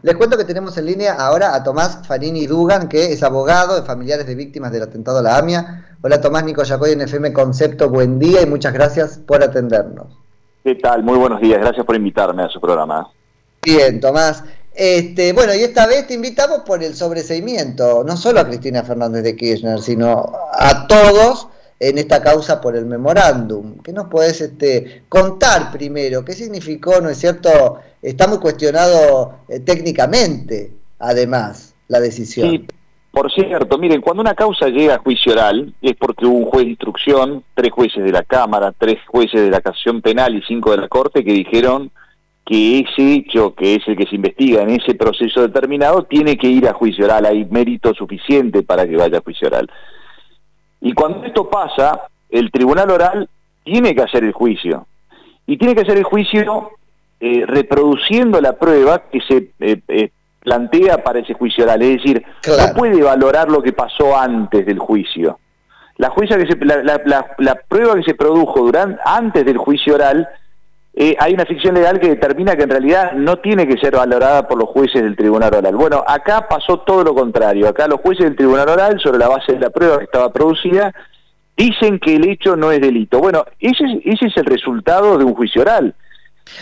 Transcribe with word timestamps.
Les 0.00 0.14
cuento 0.14 0.38
que 0.38 0.44
tenemos 0.44 0.78
en 0.78 0.86
línea 0.86 1.14
ahora 1.14 1.56
a 1.56 1.64
Tomás 1.64 2.06
Farini 2.06 2.46
Dugan, 2.46 2.88
que 2.88 3.12
es 3.12 3.24
abogado 3.24 3.74
de 3.74 3.82
familiares 3.84 4.28
de 4.28 4.36
víctimas 4.36 4.70
del 4.70 4.84
atentado 4.84 5.18
a 5.18 5.22
la 5.22 5.36
AMIA. 5.36 5.96
Hola 6.02 6.20
Tomás 6.20 6.44
Nico 6.44 6.62
Yacoy 6.62 6.92
en 6.92 7.00
FM 7.00 7.32
Concepto, 7.32 7.90
buen 7.90 8.16
día 8.20 8.40
y 8.40 8.46
muchas 8.46 8.72
gracias 8.72 9.18
por 9.18 9.42
atendernos. 9.42 10.16
¿Qué 10.62 10.76
tal? 10.76 11.02
Muy 11.02 11.18
buenos 11.18 11.40
días, 11.40 11.58
gracias 11.58 11.84
por 11.84 11.96
invitarme 11.96 12.44
a 12.44 12.48
su 12.48 12.60
programa. 12.60 13.10
Bien, 13.60 13.98
Tomás. 13.98 14.44
Este, 14.72 15.32
bueno, 15.32 15.52
y 15.52 15.64
esta 15.64 15.88
vez 15.88 16.06
te 16.06 16.14
invitamos 16.14 16.60
por 16.60 16.80
el 16.84 16.94
sobreseimiento, 16.94 18.04
no 18.04 18.16
solo 18.16 18.38
a 18.38 18.46
Cristina 18.46 18.84
Fernández 18.84 19.24
de 19.24 19.34
Kirchner, 19.34 19.80
sino 19.80 20.30
a 20.52 20.86
todos 20.86 21.48
en 21.80 21.98
esta 21.98 22.22
causa 22.22 22.60
por 22.60 22.76
el 22.76 22.86
memorándum. 22.86 23.78
¿Qué 23.78 23.92
nos 23.92 24.08
podés 24.08 24.40
este, 24.40 25.02
contar 25.08 25.70
primero? 25.70 26.24
¿Qué 26.24 26.32
significó, 26.32 27.00
no 27.00 27.08
es 27.08 27.18
cierto? 27.18 27.78
Está 28.02 28.26
muy 28.26 28.38
cuestionado 28.38 29.40
eh, 29.48 29.60
técnicamente, 29.60 30.72
además, 30.98 31.74
la 31.88 32.00
decisión. 32.00 32.50
Sí, 32.50 32.66
por 33.10 33.32
cierto, 33.32 33.78
miren, 33.78 34.00
cuando 34.00 34.20
una 34.20 34.34
causa 34.34 34.68
llega 34.68 34.96
a 34.96 34.98
juicio 34.98 35.32
oral 35.32 35.74
es 35.82 35.96
porque 35.96 36.26
hubo 36.26 36.38
un 36.38 36.44
juez 36.44 36.64
de 36.64 36.70
instrucción, 36.70 37.42
tres 37.54 37.72
jueces 37.72 38.04
de 38.04 38.12
la 38.12 38.22
Cámara, 38.22 38.72
tres 38.76 38.98
jueces 39.06 39.40
de 39.40 39.50
la 39.50 39.60
Casación 39.60 40.02
Penal 40.02 40.36
y 40.36 40.42
cinco 40.42 40.70
de 40.70 40.78
la 40.78 40.88
Corte 40.88 41.24
que 41.24 41.32
dijeron 41.32 41.90
que 42.44 42.80
ese 42.80 43.14
hecho, 43.14 43.54
que 43.54 43.74
es 43.74 43.88
el 43.88 43.96
que 43.96 44.06
se 44.06 44.14
investiga 44.14 44.62
en 44.62 44.70
ese 44.70 44.94
proceso 44.94 45.42
determinado, 45.42 46.04
tiene 46.04 46.36
que 46.36 46.48
ir 46.48 46.66
a 46.68 46.72
juicio 46.72 47.04
oral. 47.04 47.26
Hay 47.26 47.44
mérito 47.44 47.92
suficiente 47.92 48.62
para 48.62 48.86
que 48.86 48.96
vaya 48.96 49.18
a 49.18 49.22
juicio 49.22 49.48
oral. 49.48 49.68
Y 50.80 50.92
cuando 50.92 51.24
esto 51.24 51.48
pasa, 51.48 52.08
el 52.30 52.50
tribunal 52.50 52.90
oral 52.90 53.28
tiene 53.64 53.94
que 53.94 54.02
hacer 54.02 54.24
el 54.24 54.32
juicio. 54.32 54.86
Y 55.46 55.56
tiene 55.56 55.74
que 55.74 55.82
hacer 55.82 55.96
el 55.96 56.04
juicio 56.04 56.70
eh, 57.20 57.44
reproduciendo 57.46 58.40
la 58.40 58.52
prueba 58.52 59.02
que 59.10 59.20
se 59.22 59.50
eh, 59.60 59.80
eh, 59.88 60.10
plantea 60.40 61.02
para 61.02 61.18
ese 61.18 61.34
juicio 61.34 61.64
oral. 61.64 61.82
Es 61.82 62.02
decir, 62.02 62.24
no 62.46 62.74
puede 62.74 63.02
valorar 63.02 63.50
lo 63.50 63.62
que 63.62 63.72
pasó 63.72 64.16
antes 64.16 64.64
del 64.64 64.78
juicio. 64.78 65.38
La, 65.96 66.10
que 66.10 66.64
la, 67.38 67.54
prueba 67.66 67.96
que 67.96 68.04
se 68.04 68.14
produjo 68.14 68.60
durante, 68.60 69.00
antes 69.04 69.44
del 69.44 69.58
juicio 69.58 69.96
oral 69.96 70.28
eh, 70.94 71.16
hay 71.20 71.34
una 71.34 71.46
ficción 71.46 71.74
legal 71.74 72.00
que 72.00 72.08
determina 72.08 72.56
que 72.56 72.64
en 72.64 72.70
realidad 72.70 73.12
no 73.12 73.38
tiene 73.38 73.66
que 73.68 73.78
ser 73.78 73.94
valorada 73.94 74.48
por 74.48 74.58
los 74.58 74.68
jueces 74.68 75.02
del 75.02 75.16
tribunal 75.16 75.54
oral. 75.54 75.76
Bueno, 75.76 76.02
acá 76.06 76.48
pasó 76.48 76.80
todo 76.80 77.04
lo 77.04 77.14
contrario. 77.14 77.68
Acá 77.68 77.86
los 77.86 78.00
jueces 78.00 78.24
del 78.24 78.36
tribunal 78.36 78.68
oral, 78.68 78.98
sobre 79.00 79.18
la 79.18 79.28
base 79.28 79.52
de 79.52 79.60
la 79.60 79.70
prueba 79.70 79.98
que 79.98 80.04
estaba 80.04 80.32
producida, 80.32 80.92
dicen 81.56 81.98
que 81.98 82.16
el 82.16 82.28
hecho 82.28 82.56
no 82.56 82.72
es 82.72 82.80
delito. 82.80 83.20
Bueno, 83.20 83.44
ese 83.60 83.84
ese 84.04 84.26
es 84.26 84.36
el 84.36 84.46
resultado 84.46 85.18
de 85.18 85.24
un 85.24 85.34
juicio 85.34 85.62
oral. 85.62 85.94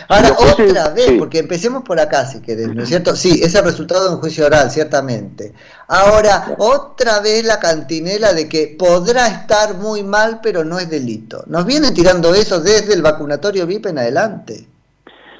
Ahora, 0.08 0.36
otra 0.38 0.90
vez, 0.90 1.12
porque 1.18 1.38
empecemos 1.38 1.82
por 1.82 1.98
acá, 1.98 2.26
si 2.26 2.40
querés, 2.40 2.68
¿no 2.74 2.82
es 2.82 2.88
cierto? 2.88 3.16
Sí, 3.16 3.40
es 3.42 3.54
el 3.54 3.64
resultado 3.64 4.08
de 4.08 4.14
un 4.14 4.20
juicio 4.20 4.46
oral, 4.46 4.70
ciertamente. 4.70 5.52
Ahora, 5.88 6.54
otra 6.58 7.20
vez 7.20 7.44
la 7.44 7.58
cantinela 7.58 8.32
de 8.32 8.48
que 8.48 8.76
podrá 8.78 9.26
estar 9.26 9.74
muy 9.74 10.02
mal, 10.02 10.40
pero 10.42 10.64
no 10.64 10.78
es 10.78 10.88
delito. 10.88 11.44
Nos 11.46 11.66
viene 11.66 11.92
tirando 11.92 12.34
eso 12.34 12.60
desde 12.60 12.94
el 12.94 13.02
vacunatorio 13.02 13.66
VIP 13.66 13.86
en 13.86 13.98
adelante. 13.98 14.66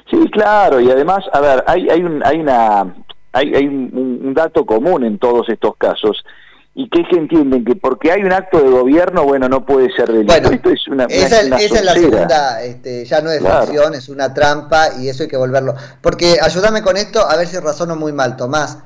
Sí, 0.09 0.29
claro, 0.31 0.79
y 0.79 0.89
además, 0.89 1.23
a 1.33 1.39
ver, 1.39 1.63
hay, 1.67 1.89
hay, 1.89 2.01
un, 2.01 2.23
hay, 2.25 2.39
una, 2.39 2.95
hay, 3.33 3.55
hay 3.55 3.67
un 3.67 4.33
dato 4.33 4.65
común 4.65 5.03
en 5.03 5.19
todos 5.19 5.49
estos 5.49 5.75
casos, 5.77 6.23
y 6.79 6.87
que 6.89 7.01
es 7.01 7.07
que 7.09 7.17
entienden 7.17 7.65
que 7.65 7.75
porque 7.75 8.11
hay 8.11 8.21
un 8.21 8.31
acto 8.31 8.61
de 8.61 8.69
gobierno, 8.69 9.23
bueno, 9.23 9.49
no 9.49 9.65
puede 9.65 9.91
ser 9.95 10.11
delito. 10.11 10.31
Bueno, 10.31 10.51
Esto 10.51 10.69
es 10.69 10.87
una, 10.87 11.05
esa, 11.05 11.41
es 11.41 11.83
la 11.83 11.93
segunda, 11.95 12.61
este, 12.61 13.03
ya 13.03 13.19
no 13.19 13.31
es 13.31 13.39
claro. 13.39 13.93
es 13.93 14.09
una 14.09 14.31
trampa 14.31 14.89
y 14.99 15.09
eso 15.09 15.23
hay 15.23 15.29
que 15.29 15.37
volverlo. 15.37 15.73
Porque 16.03 16.37
ayúdame 16.39 16.83
con 16.83 16.95
esto, 16.95 17.27
a 17.27 17.35
ver 17.35 17.47
si 17.47 17.57
razono 17.57 17.95
muy 17.95 18.13
mal, 18.13 18.37
Tomás. 18.37 18.77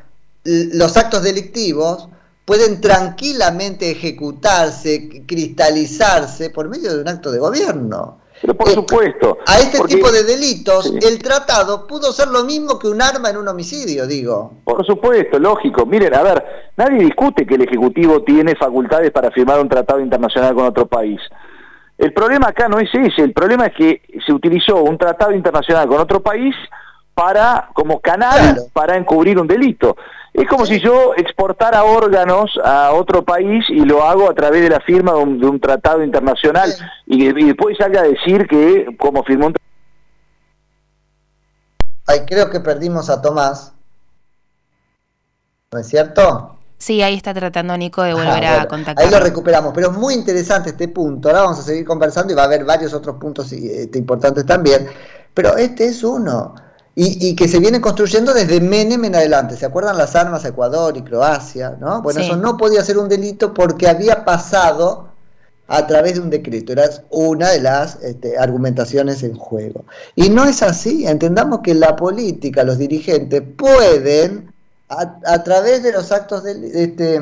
Los 0.46 0.96
actos 0.96 1.22
delictivos 1.22 2.08
pueden 2.46 2.80
tranquilamente 2.80 3.92
ejecutarse, 3.92 5.26
cristalizarse 5.28 6.50
por 6.50 6.70
medio 6.70 6.96
de 6.96 7.02
un 7.02 7.10
acto 7.10 7.30
de 7.30 7.40
gobierno. 7.40 8.22
Pero 8.42 8.56
por 8.56 8.70
supuesto. 8.70 9.38
A 9.46 9.60
este 9.60 9.80
tipo 9.84 10.12
de 10.12 10.24
delitos, 10.24 10.94
el 11.02 11.20
tratado 11.20 11.86
pudo 11.86 12.12
ser 12.12 12.30
lo 12.30 12.44
mismo 12.44 12.80
que 12.80 12.88
un 12.88 13.02
arma 13.02 13.30
en 13.30 13.38
un 13.38 13.48
homicidio, 13.48 14.08
digo. 14.08 14.54
Por 14.64 14.86
supuesto, 14.86 15.38
lógico. 15.38 15.86
Miren, 15.86 16.16
a 16.16 16.24
ver, 16.24 16.44
nadie 16.76 17.00
discute 17.00 17.46
que 17.46 17.56
el 17.56 17.62
Ejecutivo 17.62 18.24
tiene 18.24 18.56
facultades 18.56 19.12
para 19.12 19.30
firmar 19.32 19.60
un 19.60 19.70
tratado 19.70 20.00
internacional 20.00 20.56
con 20.56 20.66
otro 20.66 20.88
país. 20.88 21.20
El 21.98 22.14
problema 22.14 22.48
acá 22.48 22.68
no 22.68 22.80
es 22.80 22.90
ese, 22.94 23.22
el 23.22 23.32
problema 23.32 23.68
es 23.68 23.76
que 23.76 24.02
se 24.26 24.34
utilizó 24.34 24.78
un 24.78 24.98
tratado 24.98 25.34
internacional 25.34 25.88
con 25.88 26.00
otro 26.00 26.20
país 26.20 26.56
para 27.14 27.70
como 27.74 28.00
canal 28.00 28.58
para 28.74 28.98
encubrir 28.98 29.38
un 29.38 29.48
delito. 29.48 29.96
Es 30.34 30.48
como 30.48 30.66
si 30.66 30.80
yo 30.80 31.14
exportara 31.18 31.84
órganos 31.84 32.58
a 32.64 32.94
otro 32.94 33.24
país 33.24 33.66
y 33.70 33.82
lo 33.82 34.04
hago 34.04 34.30
a 34.30 34.34
través 34.34 34.62
de 34.62 34.70
la 34.70 34.80
firma 34.80 35.12
de 35.14 35.20
un, 35.20 35.60
tratado 35.60 36.04
internacional 36.04 36.74
y, 37.06 37.32
después 37.32 37.78
salga 37.78 38.02
a 38.02 38.04
decir 38.04 38.48
que 38.48 38.96
como 38.98 39.24
firmó 39.24 39.48
un 39.48 39.56
Ay, 42.08 42.22
creo 42.26 42.50
que 42.50 42.60
perdimos 42.60 43.10
a 43.10 43.22
Tomás. 43.22 43.74
¿No 45.72 45.80
es 45.80 45.88
cierto? 45.88 46.58
Sí, 46.78 47.02
ahí 47.02 47.16
está 47.16 47.34
tratando 47.34 47.78
Nico 47.78 48.02
de 48.02 48.14
volver 48.14 48.46
a 48.46 48.68
contactar. 48.68 49.06
Ahí 49.06 49.12
lo 49.12 49.20
recuperamos, 49.20 49.72
pero 49.74 49.92
es 49.92 49.98
muy 49.98 50.16
interesante 50.16 50.72
este 50.72 50.88
punto. 50.88 51.30
Ahora 51.30 51.44
vamos 51.44 51.60
a 51.60 51.62
seguir 51.62 51.86
conversando 51.86 52.34
y 52.34 52.36
va 52.36 52.42
a 52.42 52.46
haber 52.46 52.66
varios 52.66 52.94
otros 52.94 53.18
puntos 53.18 53.52
este, 53.52 54.00
importantes 54.00 54.46
también. 54.46 54.90
Pero 55.34 55.56
este 55.58 55.86
es 55.86 56.04
uno. 56.04 56.56
Y, 56.94 57.36
que 57.36 57.48
se 57.48 57.60
viene 57.60 57.80
construyendo 57.80 58.34
desde 58.34 58.60
Menem 58.60 59.06
en 59.06 59.16
adelante. 59.16 59.56
¿Se 59.56 59.66
acuerdan 59.66 59.98
las 59.98 60.14
armas 60.16 60.44
a 60.44 60.50
Ecuador 60.50 60.96
y 60.98 61.02
Croacia? 61.02 61.78
¿no? 61.80 62.02
Bueno, 62.02 62.20
eso 62.20 62.36
no 62.36 62.58
podía 62.58 62.84
ser 62.84 62.98
un 62.98 63.08
delito 63.08 63.54
porque 63.54 63.88
había 63.88 64.26
pasado 64.26 65.08
a 65.68 65.88
través 65.88 66.16
de 66.16 66.20
un 66.20 66.30
decreto. 66.30 66.74
Era 66.74 66.90
una 67.10 67.52
de 67.52 67.62
las 67.62 68.04
este, 68.04 68.38
argumentaciones 68.38 69.24
en 69.24 69.36
juego. 69.36 69.86
Y 70.16 70.30
no 70.30 70.44
es 70.44 70.62
así. 70.62 71.08
Entendamos 71.08 71.62
que 71.62 71.74
la 71.74 71.96
política, 71.96 72.66
los 72.66 72.78
dirigentes 72.78 73.42
pueden, 73.56 74.54
a, 74.90 75.44
través 75.44 75.84
de 75.84 75.94
los 75.94 76.12
actos 76.12 76.44
de, 76.44 76.84
este, 76.84 77.22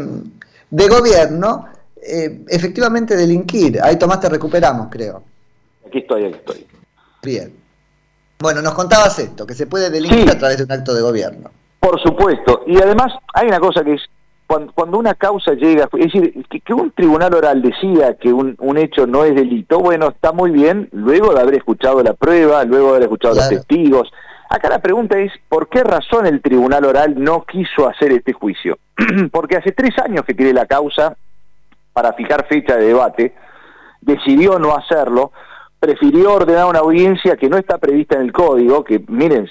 de 0.71 0.87
gobierno, 0.87 1.67
eh, 2.01 2.43
efectivamente 2.47 3.15
delinquir. 3.15 3.79
Ahí 3.83 3.97
Tomás 3.97 4.19
te 4.19 4.29
recuperamos, 4.29 4.87
creo. 4.89 5.21
Aquí 5.85 5.99
estoy, 5.99 6.25
aquí 6.25 6.37
estoy. 6.39 6.67
Bien. 7.21 7.53
Bueno, 8.41 8.61
nos 8.61 8.73
contabas 8.73 9.19
esto, 9.19 9.45
que 9.45 9.53
se 9.53 9.67
puede 9.67 9.89
delinquir 9.89 10.29
a 10.29 10.37
través 10.37 10.57
de 10.57 10.63
un 10.63 10.71
acto 10.71 10.93
de 10.93 11.01
gobierno. 11.01 11.51
Por 11.81 12.01
supuesto. 12.01 12.63
Y 12.65 12.81
además 12.81 13.11
hay 13.33 13.47
una 13.49 13.59
cosa 13.59 13.83
que 13.83 13.95
es, 13.95 14.01
cuando, 14.47 14.97
una 14.97 15.13
causa 15.13 15.55
llega, 15.55 15.89
es 15.91 16.05
decir, 16.05 16.45
que, 16.63 16.73
un 16.73 16.91
tribunal 16.91 17.33
oral 17.33 17.61
decida 17.61 18.13
que 18.13 18.31
un, 18.31 18.77
hecho 18.77 19.05
no 19.05 19.25
es 19.25 19.35
delito, 19.35 19.79
bueno, 19.79 20.07
está 20.07 20.31
muy 20.31 20.51
bien, 20.51 20.87
luego 20.93 21.33
de 21.33 21.41
haber 21.41 21.55
escuchado 21.55 22.01
la 22.01 22.13
prueba, 22.13 22.63
luego 22.63 22.85
de 22.85 22.91
haber 22.91 23.03
escuchado 23.03 23.35
los 23.35 23.49
testigos. 23.49 24.09
Acá 24.49 24.69
la 24.69 24.81
pregunta 24.81 25.19
es, 25.19 25.33
¿por 25.49 25.67
qué 25.67 25.83
razón 25.83 26.25
el 26.25 26.41
tribunal 26.41 26.85
oral 26.85 27.21
no 27.21 27.43
quiso 27.43 27.89
hacer 27.89 28.13
este 28.13 28.31
juicio? 28.31 28.79
Porque 29.33 29.57
hace 29.57 29.73
tres 29.73 29.99
años 29.99 30.23
que 30.23 30.33
tiene 30.33 30.53
la 30.53 30.65
causa 30.65 31.17
para 31.91 32.13
fijar 32.13 32.47
fecha 32.47 32.77
de 32.77 32.85
debate, 32.85 33.35
decidió 33.99 34.59
no 34.59 34.77
hacerlo, 34.77 35.33
prefirió 35.79 36.33
ordenar 36.33 36.65
una 36.65 36.79
audiencia 36.79 37.37
que 37.37 37.49
no 37.49 37.57
está 37.57 37.77
prevista 37.77 38.15
en 38.15 38.23
el 38.23 38.33
código, 38.33 38.83
que 38.83 39.03
miren, 39.07 39.47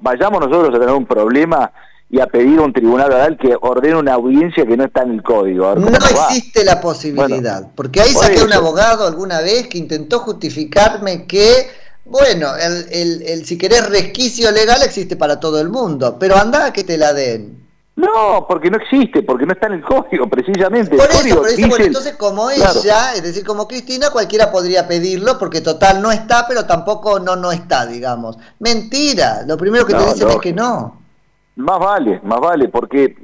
vayamos 0.00 0.40
nosotros 0.40 0.74
a 0.74 0.78
tener 0.78 0.94
un 0.94 1.06
problema 1.06 1.72
y 2.10 2.20
a 2.20 2.26
pedir 2.26 2.58
a 2.58 2.62
un 2.62 2.72
tribunal 2.72 3.10
oral 3.10 3.38
que 3.38 3.56
ordene 3.58 3.96
una 3.96 4.14
audiencia 4.14 4.66
que 4.66 4.76
no 4.76 4.84
está 4.84 5.02
en 5.02 5.12
el 5.12 5.22
código. 5.22 5.74
No 5.76 5.88
existe 5.88 6.64
la 6.64 6.80
posibilidad, 6.80 7.70
porque 7.74 8.02
ahí 8.02 8.10
saqué 8.10 8.42
un 8.42 8.52
abogado 8.52 9.06
alguna 9.06 9.40
vez 9.40 9.68
que 9.68 9.78
intentó 9.78 10.18
justificarme 10.18 11.26
que, 11.26 11.70
bueno, 12.04 12.54
el, 12.56 12.86
el, 12.90 13.22
el 13.22 13.46
si 13.46 13.56
querés 13.56 13.88
resquicio 13.88 14.50
legal 14.50 14.82
existe 14.82 15.16
para 15.16 15.40
todo 15.40 15.60
el 15.60 15.70
mundo, 15.70 16.18
pero 16.18 16.36
anda 16.36 16.66
a 16.66 16.72
que 16.72 16.84
te 16.84 16.98
la 16.98 17.14
den. 17.14 17.61
No, 17.94 18.46
porque 18.48 18.70
no 18.70 18.78
existe, 18.78 19.22
porque 19.22 19.44
no 19.44 19.52
está 19.52 19.66
en 19.66 19.74
el 19.74 19.82
código, 19.82 20.26
precisamente. 20.26 20.96
Por 20.96 21.10
eso, 21.10 21.36
por 21.36 21.48
eso 21.48 21.68
bueno, 21.68 21.84
entonces 21.84 22.16
como 22.16 22.50
ella, 22.50 23.14
es 23.14 23.22
decir, 23.22 23.44
como 23.44 23.68
Cristina, 23.68 24.10
cualquiera 24.10 24.50
podría 24.50 24.88
pedirlo, 24.88 25.38
porque 25.38 25.60
total 25.60 26.00
no 26.00 26.10
está, 26.10 26.46
pero 26.48 26.64
tampoco 26.64 27.20
no 27.20 27.36
no 27.36 27.52
está, 27.52 27.84
digamos. 27.84 28.38
Mentira, 28.60 29.42
lo 29.46 29.58
primero 29.58 29.84
que 29.84 29.94
te 29.94 30.04
dicen 30.04 30.30
es 30.30 30.38
que 30.38 30.52
no. 30.54 31.02
Más 31.56 31.78
vale, 31.78 32.20
más 32.24 32.40
vale, 32.40 32.68
porque, 32.68 33.14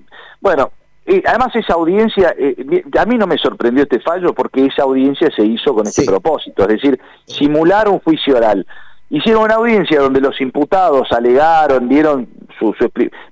bueno, 0.40 0.70
eh, 1.06 1.22
además 1.26 1.56
esa 1.56 1.72
audiencia, 1.72 2.34
eh, 2.36 2.84
a 2.98 3.06
mí 3.06 3.16
no 3.16 3.26
me 3.26 3.38
sorprendió 3.38 3.84
este 3.84 4.00
fallo 4.00 4.34
porque 4.34 4.66
esa 4.66 4.82
audiencia 4.82 5.30
se 5.34 5.46
hizo 5.46 5.72
con 5.72 5.86
este 5.86 6.04
propósito, 6.04 6.64
es 6.64 6.68
decir, 6.68 7.00
simular 7.24 7.88
un 7.88 8.00
juicio 8.00 8.36
oral. 8.36 8.66
Hicieron 9.08 9.44
una 9.44 9.54
audiencia 9.54 10.00
donde 10.00 10.20
los 10.20 10.38
imputados 10.42 11.10
alegaron, 11.12 11.88
dieron 11.88 12.28
su, 12.58 12.74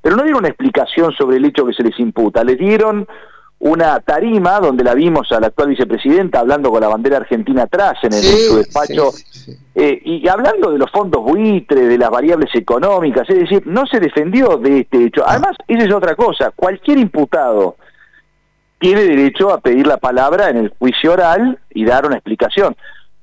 pero 0.02 0.16
no 0.16 0.22
dieron 0.22 0.40
una 0.40 0.48
explicación 0.48 1.12
sobre 1.12 1.36
el 1.36 1.44
hecho 1.44 1.66
que 1.66 1.72
se 1.72 1.82
les 1.82 1.98
imputa, 1.98 2.44
les 2.44 2.58
dieron 2.58 3.06
una 3.58 4.00
tarima 4.00 4.60
donde 4.60 4.84
la 4.84 4.94
vimos 4.94 5.32
a 5.32 5.40
la 5.40 5.46
actual 5.46 5.70
vicepresidenta 5.70 6.40
hablando 6.40 6.70
con 6.70 6.80
la 6.80 6.88
bandera 6.88 7.16
argentina 7.16 7.62
atrás 7.62 7.96
en, 8.02 8.12
el, 8.12 8.22
su 8.22 8.56
despacho 8.58 9.12
eh, 9.74 9.98
y 10.04 10.28
hablando 10.28 10.70
de 10.70 10.78
los 10.78 10.90
fondos 10.90 11.22
buitre, 11.22 11.86
de 11.86 11.96
las 11.96 12.10
variables 12.10 12.54
económicas, 12.54 13.28
es 13.30 13.38
decir, 13.38 13.62
no 13.66 13.86
se 13.86 13.98
defendió 13.98 14.58
de 14.58 14.80
este 14.80 15.04
hecho. 15.04 15.22
Ah. 15.24 15.32
Además, 15.32 15.56
esa 15.66 15.84
es 15.84 15.92
otra 15.92 16.14
cosa, 16.14 16.52
cualquier 16.54 16.98
imputado 16.98 17.76
tiene 18.78 19.02
derecho 19.02 19.52
a 19.52 19.60
pedir 19.60 19.86
la 19.86 19.96
palabra 19.96 20.50
en 20.50 20.58
el 20.58 20.68
juicio 20.78 21.14
oral 21.14 21.58
y 21.70 21.86
dar 21.86 22.04
una 22.04 22.16
explicación, 22.16 22.76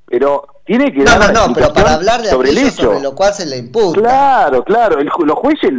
pero 0.08 0.48
tiene 0.66 0.94
que 0.94 1.04
dar 1.04 1.34
no, 1.34 1.48
no, 1.48 1.54
pero 1.54 1.74
para 1.74 1.96
hablar 1.96 2.22
de 2.22 2.30
sobre 2.30 2.52
el 2.52 2.58
hecho, 2.58 2.84
sobre 2.84 3.02
lo 3.02 3.14
cual 3.16 3.34
se 3.34 3.46
le 3.46 3.58
imputa. 3.58 4.00
Claro, 4.00 4.64
claro, 4.64 4.98
los 5.02 5.38
jueces, 5.38 5.72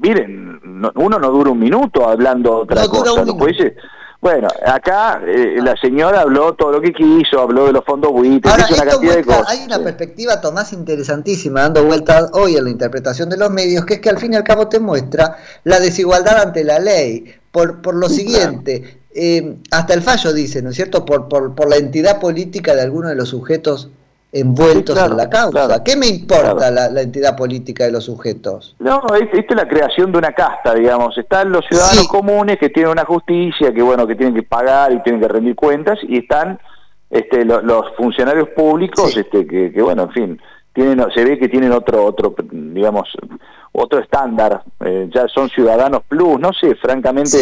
miren, 0.00 0.60
uno 0.94 1.18
no 1.18 1.30
dura 1.30 1.50
un 1.50 1.58
minuto 1.58 2.08
hablando 2.08 2.58
otra 2.58 2.86
cosa, 2.88 3.24
los 3.24 3.34
jueces 3.36 3.72
bueno, 4.20 4.48
acá 4.66 5.20
eh, 5.24 5.58
la 5.62 5.76
señora 5.76 6.22
habló 6.22 6.54
todo 6.54 6.72
lo 6.72 6.80
que 6.80 6.92
quiso, 6.92 7.40
habló 7.40 7.66
de 7.66 7.72
los 7.72 7.84
fondos 7.84 8.10
buitres, 8.10 8.52
una 8.52 8.84
cantidad 8.84 9.14
de 9.14 9.24
cosas. 9.24 9.48
Hay 9.48 9.64
una 9.64 9.78
perspectiva, 9.78 10.40
Tomás, 10.40 10.72
interesantísima, 10.72 11.60
dando 11.60 11.84
vueltas 11.84 12.30
hoy 12.32 12.56
en 12.56 12.64
la 12.64 12.70
interpretación 12.70 13.28
de 13.28 13.36
los 13.36 13.50
medios, 13.50 13.84
que 13.84 13.94
es 13.94 14.00
que 14.00 14.10
al 14.10 14.18
fin 14.18 14.32
y 14.32 14.36
al 14.36 14.42
cabo 14.42 14.66
te 14.66 14.80
muestra 14.80 15.36
la 15.62 15.78
desigualdad 15.78 16.40
ante 16.42 16.64
la 16.64 16.80
ley. 16.80 17.32
Por, 17.52 17.80
por 17.80 17.94
lo 17.94 18.08
siguiente, 18.08 19.02
eh, 19.14 19.56
hasta 19.70 19.94
el 19.94 20.02
fallo 20.02 20.32
dice, 20.32 20.62
¿no 20.62 20.70
es 20.70 20.76
cierto?, 20.76 21.04
por, 21.04 21.28
por, 21.28 21.54
por 21.54 21.68
la 21.70 21.76
entidad 21.76 22.20
política 22.20 22.74
de 22.74 22.82
alguno 22.82 23.08
de 23.08 23.14
los 23.14 23.28
sujetos 23.28 23.88
envueltos 24.32 24.98
en 24.98 25.16
la 25.16 25.28
causa. 25.28 25.82
¿Qué 25.82 25.96
me 25.96 26.06
importa 26.06 26.70
la, 26.70 27.00
entidad 27.00 27.36
política 27.36 27.84
de 27.84 27.92
los 27.92 28.04
sujetos? 28.04 28.76
No, 28.78 29.02
esto 29.14 29.36
es 29.36 29.56
la 29.56 29.66
creación 29.68 30.12
de 30.12 30.18
una 30.18 30.32
casta, 30.32 30.74
digamos. 30.74 31.16
Están 31.16 31.50
los 31.50 31.64
ciudadanos 31.66 32.08
comunes 32.08 32.58
que 32.58 32.68
tienen 32.68 32.92
una 32.92 33.04
justicia, 33.04 33.72
que 33.72 33.82
bueno, 33.82 34.06
que 34.06 34.14
tienen 34.14 34.34
que 34.34 34.42
pagar 34.42 34.92
y 34.92 35.02
tienen 35.02 35.20
que 35.20 35.28
rendir 35.28 35.54
cuentas, 35.54 35.98
y 36.02 36.18
están 36.18 36.58
este, 37.10 37.44
los 37.44 37.96
funcionarios 37.96 38.48
públicos, 38.50 39.16
este, 39.16 39.46
que, 39.46 39.82
bueno, 39.82 40.04
en 40.04 40.10
fin, 40.10 40.40
tienen, 40.78 41.04
se 41.12 41.24
ve 41.24 41.38
que 41.38 41.48
tienen 41.48 41.72
otro, 41.72 42.04
otro, 42.04 42.34
digamos, 42.52 43.08
otro 43.72 43.98
estándar. 43.98 44.62
Eh, 44.84 45.08
ya 45.12 45.26
son 45.26 45.48
ciudadanos 45.48 46.02
plus, 46.06 46.38
no 46.38 46.52
sé, 46.52 46.76
francamente. 46.76 47.38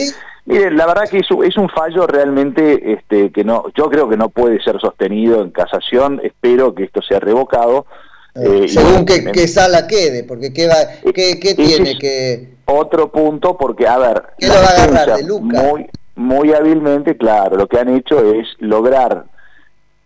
Miren, 0.46 0.76
la 0.76 0.86
verdad 0.86 1.08
que 1.10 1.18
es, 1.18 1.26
es 1.44 1.56
un 1.56 1.68
fallo 1.68 2.06
realmente 2.06 2.92
este, 2.92 3.30
que 3.32 3.44
no, 3.44 3.64
yo 3.76 3.90
creo 3.90 4.08
que 4.08 4.16
no 4.16 4.30
puede 4.30 4.62
ser 4.62 4.80
sostenido 4.80 5.42
en 5.42 5.50
casación, 5.50 6.20
espero 6.22 6.74
que 6.74 6.84
esto 6.84 7.02
sea 7.02 7.20
revocado. 7.20 7.86
Eh, 8.34 8.64
eh, 8.64 8.68
según 8.68 9.04
qué, 9.04 9.48
sala 9.48 9.86
quede, 9.86 10.24
porque 10.24 10.52
qué, 10.52 10.68
va, 10.68 10.76
qué, 11.14 11.38
qué 11.40 11.54
tiene 11.54 11.98
que... 11.98 12.56
Otro 12.66 13.12
punto, 13.12 13.56
porque, 13.56 13.86
a 13.86 13.98
ver... 13.98 14.22
¿Qué 14.38 14.48
lo 14.48 14.54
va 14.54 14.60
a 14.60 14.82
agarrar 14.82 15.16
de 15.18 15.24
Luca? 15.24 15.62
Muy, 15.62 15.86
muy 16.16 16.52
hábilmente, 16.52 17.16
claro, 17.16 17.56
lo 17.56 17.68
que 17.68 17.78
han 17.78 17.88
hecho 17.94 18.18
es 18.34 18.46
lograr, 18.58 19.26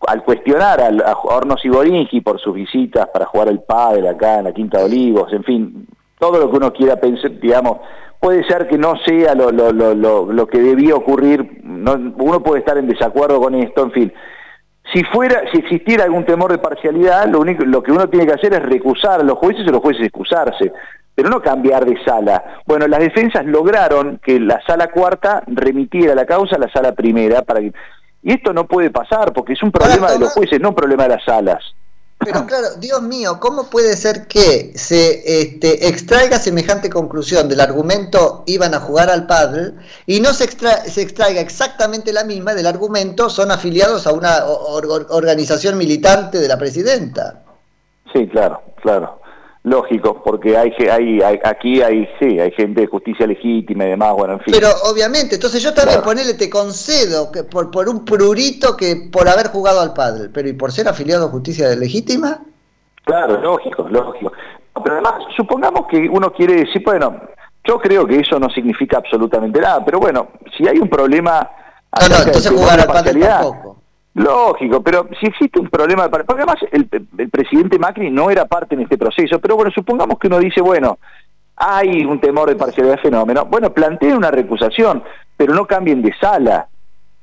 al 0.06 0.24
cuestionar 0.24 0.80
a, 0.80 0.88
a 0.88 1.18
Hornos 1.22 1.64
Iborinski 1.64 2.20
por 2.20 2.40
sus 2.40 2.54
visitas 2.54 3.08
para 3.08 3.26
jugar 3.26 3.48
el 3.48 3.60
pádel 3.60 4.06
acá 4.06 4.38
en 4.38 4.44
la 4.44 4.52
Quinta 4.52 4.78
de 4.78 4.84
Olivos, 4.84 5.32
en 5.32 5.44
fin, 5.44 5.86
todo 6.18 6.38
lo 6.38 6.50
que 6.50 6.56
uno 6.56 6.72
quiera 6.72 6.96
pensar, 6.96 7.38
digamos, 7.40 7.78
puede 8.20 8.44
ser 8.44 8.68
que 8.68 8.78
no 8.78 8.94
sea 9.04 9.34
lo, 9.34 10.46
que 10.46 10.60
debía 10.60 10.94
ocurrir, 10.94 11.62
uno 11.64 12.42
puede 12.42 12.60
estar 12.60 12.76
en 12.76 12.86
desacuerdo 12.86 13.40
con 13.40 13.54
esto, 13.54 13.82
en 13.82 13.92
fin. 13.92 14.12
Si 14.92 15.02
fuera, 15.04 15.42
si 15.52 15.58
existiera 15.58 16.04
algún 16.04 16.24
temor 16.24 16.50
de 16.50 16.58
parcialidad, 16.58 17.26
lo 17.28 17.40
único, 17.40 17.64
lo 17.64 17.82
que 17.82 17.92
uno 17.92 18.08
tiene 18.08 18.26
que 18.26 18.34
hacer 18.34 18.52
es 18.52 18.62
recusar 18.62 19.20
a 19.20 19.24
los 19.24 19.38
jueces 19.38 19.62
y 19.66 19.70
los 19.70 19.80
jueces 19.80 20.04
excusarse, 20.04 20.72
pero 21.14 21.28
no 21.28 21.40
cambiar 21.40 21.84
de 21.84 22.02
sala. 22.04 22.60
Bueno, 22.66 22.86
las 22.86 23.00
defensas 23.00 23.46
lograron 23.46 24.20
que 24.22 24.38
la 24.38 24.60
sala 24.66 24.88
cuarta 24.88 25.42
remitiera 25.46 26.14
la 26.14 26.26
causa 26.26 26.56
a 26.56 26.58
la 26.58 26.70
sala 26.70 26.92
primera 26.92 27.42
para 27.42 27.60
y 28.22 28.32
esto 28.32 28.52
no 28.52 28.66
puede 28.66 28.90
pasar 28.90 29.32
porque 29.32 29.54
es 29.54 29.62
un 29.62 29.72
problema 29.72 30.12
de 30.12 30.18
los 30.18 30.32
jueces, 30.32 30.60
no 30.60 30.70
un 30.70 30.74
problema 30.74 31.04
de 31.04 31.08
las 31.10 31.24
salas. 31.24 31.62
Pero 32.18 32.44
claro, 32.44 32.66
Dios 32.78 33.00
mío, 33.00 33.38
¿cómo 33.40 33.70
puede 33.70 33.96
ser 33.96 34.26
que 34.26 34.72
se 34.74 35.40
este, 35.40 35.88
extraiga 35.88 36.38
semejante 36.38 36.90
conclusión 36.90 37.48
del 37.48 37.60
argumento 37.60 38.44
iban 38.46 38.74
a 38.74 38.80
jugar 38.80 39.08
al 39.08 39.26
padre 39.26 39.72
y 40.04 40.20
no 40.20 40.34
se, 40.34 40.46
se 40.46 41.00
extraiga 41.00 41.40
exactamente 41.40 42.12
la 42.12 42.24
misma 42.24 42.52
del 42.52 42.66
argumento 42.66 43.30
son 43.30 43.50
afiliados 43.50 44.06
a 44.06 44.12
una 44.12 44.44
organización 44.44 45.78
militante 45.78 46.38
de 46.38 46.48
la 46.48 46.58
presidenta? 46.58 47.42
Sí, 48.12 48.28
claro, 48.28 48.60
claro 48.82 49.19
lógico, 49.62 50.22
porque 50.22 50.56
hay, 50.56 50.72
hay, 50.90 51.20
aquí 51.44 51.82
hay, 51.82 52.08
sí, 52.18 52.40
hay 52.40 52.50
gente 52.52 52.82
de 52.82 52.86
justicia 52.86 53.26
legítima 53.26 53.84
y 53.84 53.90
demás, 53.90 54.14
bueno, 54.14 54.34
en 54.34 54.40
fin. 54.40 54.54
Pero 54.54 54.68
obviamente, 54.90 55.34
entonces 55.34 55.62
yo 55.62 55.74
también 55.74 56.00
ponele, 56.02 56.34
te 56.34 56.48
concedo 56.48 57.30
que 57.30 57.44
por, 57.44 57.70
por 57.70 57.88
un 57.88 58.04
prurito 58.04 58.76
que 58.76 59.08
por 59.12 59.28
haber 59.28 59.48
jugado 59.48 59.80
al 59.80 59.92
padre, 59.92 60.28
pero 60.32 60.48
¿y 60.48 60.54
por 60.54 60.72
ser 60.72 60.88
afiliado 60.88 61.26
a 61.26 61.30
justicia 61.30 61.68
legítima? 61.74 62.42
Claro, 63.04 63.40
lógico, 63.40 63.86
lógico. 63.88 64.32
Pero 64.82 64.94
además, 64.94 65.14
supongamos 65.36 65.86
que 65.88 66.08
uno 66.08 66.32
quiere 66.32 66.64
decir, 66.64 66.82
bueno, 66.84 67.20
yo 67.64 67.78
creo 67.78 68.06
que 68.06 68.20
eso 68.20 68.38
no 68.38 68.48
significa 68.50 68.98
absolutamente 68.98 69.60
nada, 69.60 69.84
pero 69.84 69.98
bueno, 70.00 70.28
si 70.56 70.66
hay 70.66 70.78
un 70.78 70.88
problema... 70.88 71.50
No, 72.00 72.08
no, 72.08 72.22
entonces 72.24 72.50
jugar 72.50 72.80
al 72.80 72.86
padre 72.86 73.20
tampoco. 73.20 73.69
Lógico, 74.14 74.82
pero 74.82 75.08
si 75.20 75.26
existe 75.26 75.60
un 75.60 75.68
problema, 75.68 76.08
porque 76.08 76.32
además 76.32 76.56
el, 76.72 76.86
presidente 77.30 77.78
Macri 77.78 78.10
no 78.10 78.30
era 78.30 78.44
parte 78.44 78.74
en 78.74 78.82
este 78.82 78.98
proceso, 78.98 79.38
pero 79.38 79.54
bueno, 79.54 79.70
supongamos 79.72 80.18
que 80.18 80.26
uno 80.26 80.40
dice, 80.40 80.60
bueno, 80.60 80.98
hay 81.56 82.04
un 82.04 82.20
temor 82.20 82.48
de 82.48 82.56
parcialidad 82.56 82.96
de 82.96 83.02
fenómeno, 83.02 83.44
bueno, 83.44 83.72
planteen 83.72 84.16
una 84.16 84.32
recusación, 84.32 85.04
pero 85.36 85.54
no 85.54 85.66
cambien 85.66 86.02
de 86.02 86.12
sala, 86.20 86.66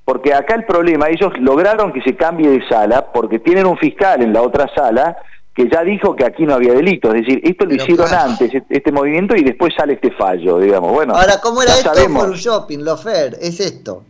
porque 0.06 0.34
acá 0.34 0.56
el 0.56 0.66
problema, 0.66 1.10
ellos 1.10 1.34
lograron 1.40 1.92
que 1.92 2.02
se 2.02 2.16
cambie 2.16 2.50
de 2.50 2.66
sala 2.70 3.12
porque 3.12 3.40
tienen 3.40 3.66
un 3.66 3.78
fiscal 3.78 4.22
en 4.22 4.32
la 4.32 4.42
otra 4.42 4.74
sala 4.74 5.18
que 5.54 5.68
ya 5.68 5.84
dijo 5.84 6.16
que 6.16 6.24
aquí 6.24 6.46
no 6.46 6.54
había 6.54 6.72
delito, 6.72 7.10
es 7.14 7.26
decir, 7.26 7.42
esto 7.44 7.66
lo 7.66 7.74
hicieron 7.74 8.14
antes, 8.14 8.52
este 8.70 8.92
movimiento, 8.92 9.36
y 9.36 9.44
después 9.44 9.74
sale 9.76 9.94
este 9.94 10.12
fallo, 10.12 10.60
digamos, 10.60 10.92
bueno. 10.94 11.16
Ahora, 11.16 11.42
¿cómo 11.42 11.64
era 11.64 11.74
esto 11.74 11.92
por 12.14 12.36
shopping, 12.36 12.80
lo 12.80 12.96
fair? 12.96 13.36
Es 13.42 13.60
esto. 13.60 14.04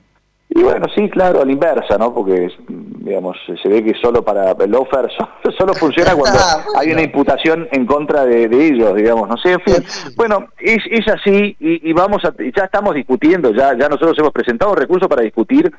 Y 0.49 0.63
bueno, 0.63 0.85
sí, 0.95 1.09
claro, 1.09 1.41
a 1.41 1.45
la 1.45 1.51
inversa, 1.51 1.97
¿no? 1.97 2.13
Porque, 2.13 2.49
digamos, 2.67 3.37
se 3.61 3.67
ve 3.67 3.83
que 3.83 3.93
solo 4.01 4.23
para 4.23 4.51
el 4.51 4.75
offer 4.75 5.09
solo, 5.57 5.73
funciona 5.73 6.15
cuando 6.15 6.39
ah, 6.39 6.63
hay 6.77 6.91
una 6.91 7.01
imputación 7.01 7.67
en 7.71 7.85
contra 7.85 8.25
de, 8.25 8.45
ellos, 8.45 8.95
digamos, 8.95 9.27
no 9.27 9.37
sé, 9.37 9.53
en 9.53 9.61
fin. 9.61 9.83
Bueno, 10.15 10.47
es, 10.57 10.79
es 10.89 11.07
así 11.09 11.55
y, 11.59 11.91
vamos 11.93 12.23
a, 12.23 12.33
ya 12.55 12.63
estamos 12.63 12.95
discutiendo, 12.95 13.51
ya, 13.51 13.77
ya 13.77 13.89
nosotros 13.89 14.17
hemos 14.19 14.31
presentado 14.31 14.73
recursos 14.73 15.09
para 15.09 15.21
discutir 15.21 15.71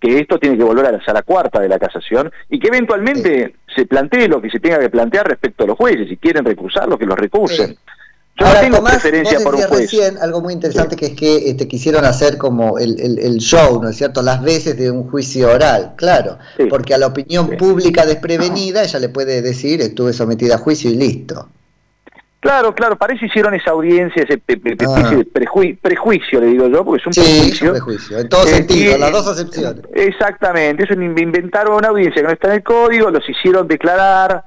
que 0.00 0.18
esto 0.18 0.38
tiene 0.38 0.56
que 0.56 0.64
volver 0.64 0.86
a 0.86 0.92
la 0.92 1.04
sala 1.04 1.22
cuarta 1.22 1.60
de 1.60 1.68
la 1.68 1.78
casación 1.78 2.32
y 2.48 2.58
que 2.58 2.68
eventualmente 2.68 3.54
se 3.74 3.86
plantee 3.86 4.28
lo 4.28 4.40
que 4.40 4.50
se 4.50 4.60
tenga 4.60 4.78
que 4.78 4.90
plantear 4.90 5.28
respecto 5.28 5.64
a 5.64 5.66
los 5.68 5.76
jueces, 5.76 6.08
si 6.08 6.16
quieren 6.16 6.44
recursarlo, 6.44 6.98
que 6.98 7.06
los 7.06 7.18
recursen. 7.18 7.76
Yo 8.38 8.46
Ahora, 8.46 8.60
tengo 8.60 8.82
preferencia 8.82 9.40
por 9.40 9.54
un 9.54 9.62
juez. 9.62 9.80
recién 9.82 10.16
algo 10.18 10.40
muy 10.40 10.54
interesante 10.54 10.96
que 10.96 11.06
es 11.06 11.12
que 11.12 11.50
este, 11.50 11.68
quisieron 11.68 12.04
hacer 12.04 12.38
como 12.38 12.78
el, 12.78 12.98
el, 12.98 13.36
show, 13.38 13.80
¿no 13.82 13.90
es 13.90 13.96
cierto? 13.96 14.22
Las 14.22 14.42
veces 14.42 14.76
de 14.78 14.90
un 14.90 15.10
juicio 15.10 15.50
oral, 15.50 15.92
claro. 15.96 16.38
Porque 16.70 16.94
a 16.94 16.98
la 16.98 17.08
opinión 17.08 17.50
pública 17.58 18.06
desprevenida 18.06 18.82
ella 18.84 18.98
le 18.98 19.10
puede 19.10 19.42
decir 19.42 19.82
estuve 19.82 20.14
sometida 20.14 20.54
a 20.54 20.58
juicio 20.58 20.90
y 20.90 20.96
listo. 20.96 21.48
Claro, 22.42 22.74
claro, 22.74 22.96
parece 22.96 23.26
hicieron 23.26 23.54
esa 23.54 23.70
audiencia, 23.70 24.24
ese 24.24 24.34
ah. 24.34 25.22
prejuicio, 25.80 26.40
le 26.40 26.46
digo 26.46 26.66
yo, 26.66 26.84
porque 26.84 27.00
es 27.00 27.06
un 27.06 27.12
prejuicio. 27.12 27.70
prejuicio, 27.70 28.18
en 28.18 28.28
todo 28.28 28.44
eh, 28.46 28.48
sentido, 28.48 28.98
las 28.98 29.12
dos 29.12 29.28
acepciones. 29.28 29.84
Exactamente, 29.94 30.82
eso 30.82 30.94
inventaron 30.94 31.76
una 31.76 31.88
audiencia 31.90 32.20
que 32.20 32.26
no 32.26 32.34
está 32.34 32.48
en 32.48 32.54
el 32.54 32.62
código, 32.64 33.12
los 33.12 33.28
hicieron 33.28 33.68
declarar, 33.68 34.44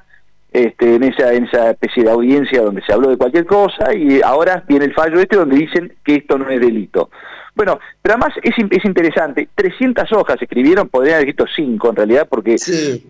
este, 0.56 0.96
en, 0.96 1.04
esa, 1.04 1.34
en 1.34 1.46
esa 1.46 1.72
especie 1.72 2.04
de 2.04 2.12
audiencia 2.12 2.62
donde 2.62 2.82
se 2.82 2.94
habló 2.94 3.10
de 3.10 3.18
cualquier 3.18 3.46
cosa 3.46 3.94
y 3.94 4.22
ahora 4.22 4.64
viene 4.66 4.86
el 4.86 4.94
fallo 4.94 5.20
este 5.20 5.36
donde 5.36 5.58
dicen 5.58 5.94
que 6.02 6.16
esto 6.16 6.38
no 6.38 6.50
es 6.50 6.62
delito. 6.62 7.10
Bueno, 7.54 7.80
pero 8.02 8.16
además 8.16 8.34
es, 8.42 8.54
es 8.58 8.86
interesante, 8.86 9.50
300 9.54 10.10
hojas 10.14 10.42
escribieron, 10.42 10.88
podrían 10.88 11.16
haber 11.16 11.28
escrito 11.28 11.46
5 11.54 11.90
en 11.90 11.96
realidad, 11.98 12.28
porque 12.30 12.56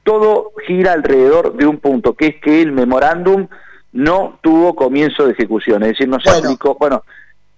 todo 0.04 0.54
gira 0.66 0.94
alrededor 0.94 1.56
de 1.56 1.68
un 1.68 1.78
punto, 1.78 2.16
que 2.16 2.28
es 2.28 2.36
que 2.42 2.64
el 2.64 2.72
memorándum 2.72 3.48
no 3.94 4.40
tuvo 4.42 4.76
comienzo 4.76 5.26
de 5.26 5.34
ejecución, 5.34 5.84
es 5.84 5.90
decir, 5.90 6.08
no 6.08 6.20
se 6.20 6.32
aplicó, 6.32 6.76
bueno, 6.80 7.04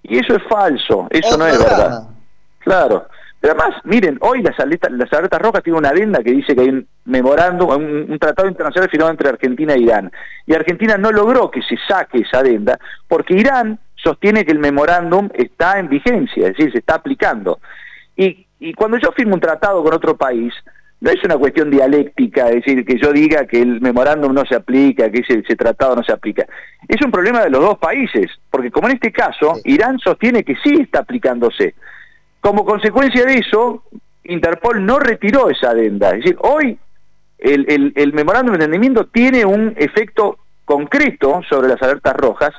y 0.03 0.17
eso 0.17 0.35
es 0.35 0.43
falso, 0.49 1.07
eso 1.09 1.37
no 1.37 1.47
es 1.47 1.57
verdad. 1.57 2.09
Claro, 2.59 3.07
pero 3.39 3.53
además, 3.53 3.81
miren, 3.83 4.17
hoy 4.21 4.41
las 4.41 4.59
aletas, 4.59 4.91
las 4.91 5.11
aletas 5.13 5.41
rojas 5.41 5.63
tiene 5.63 5.77
una 5.77 5.89
adenda 5.89 6.23
que 6.23 6.31
dice 6.31 6.55
que 6.55 6.61
hay 6.61 6.69
un 6.69 6.87
memorándum, 7.05 7.69
un, 7.69 8.19
tratado 8.19 8.49
internacional 8.49 8.89
firmado 8.89 9.11
entre 9.11 9.29
Argentina 9.29 9.73
e 9.73 9.79
Irán. 9.79 10.11
Y 10.45 10.55
Argentina 10.55 10.97
no 10.97 11.11
logró 11.11 11.51
que 11.51 11.61
se 11.61 11.77
saque 11.87 12.19
esa 12.19 12.39
adenda 12.39 12.79
porque 13.07 13.35
Irán 13.35 13.79
sostiene 13.95 14.45
que 14.45 14.51
el 14.51 14.59
memorándum 14.59 15.29
está 15.33 15.79
en 15.79 15.89
vigencia, 15.89 16.47
es 16.47 16.57
decir, 16.57 16.71
se 16.71 16.79
está 16.79 16.95
aplicando. 16.95 17.59
Y, 18.15 18.45
cuando 18.75 18.97
yo 18.97 19.11
firmo 19.11 19.35
un 19.35 19.39
tratado 19.39 19.83
con 19.83 19.93
otro 19.93 20.17
país, 20.17 20.51
no 20.99 21.11
es 21.11 21.23
una 21.23 21.37
cuestión 21.37 21.69
dialéctica, 21.69 22.49
es 22.49 22.65
decir, 22.65 22.83
que 22.83 22.97
yo 22.97 23.13
diga 23.13 23.45
que 23.45 23.61
el 23.61 23.79
memorándum 23.81 24.33
no 24.33 24.43
se 24.45 24.55
aplica, 24.55 25.11
que 25.11 25.19
ese, 25.19 25.55
tratado 25.55 25.95
no 25.95 26.03
se 26.03 26.11
aplica. 26.11 26.47
Es 26.87 26.99
un 27.05 27.11
problema 27.11 27.43
de 27.43 27.51
los 27.51 27.61
dos 27.61 27.77
países, 27.77 28.31
porque 28.49 28.71
como 28.71 28.87
en 28.87 28.95
este 28.95 29.11
caso, 29.11 29.59
Irán 29.63 29.99
sostiene 29.99 30.43
que 30.43 30.55
sí 30.63 30.73
está 30.81 30.99
aplicándose. 30.99 31.75
Como 32.41 32.65
consecuencia 32.65 33.25
de 33.25 33.39
eso, 33.39 33.83
Interpol 34.23 34.85
no 34.85 34.99
retiró 34.99 35.49
esa 35.49 35.71
adenda. 35.71 36.11
Es 36.11 36.17
decir, 36.17 36.37
hoy 36.39 36.77
el, 37.37 37.93
el, 37.95 38.13
memorándum 38.13 38.53
de 38.53 38.65
entendimiento 38.65 39.05
tiene 39.07 39.45
un 39.45 39.73
efecto 39.77 40.37
concreto 40.65 41.41
sobre 41.49 41.69
las 41.69 41.81
alertas 41.81 42.15
rojas, 42.15 42.51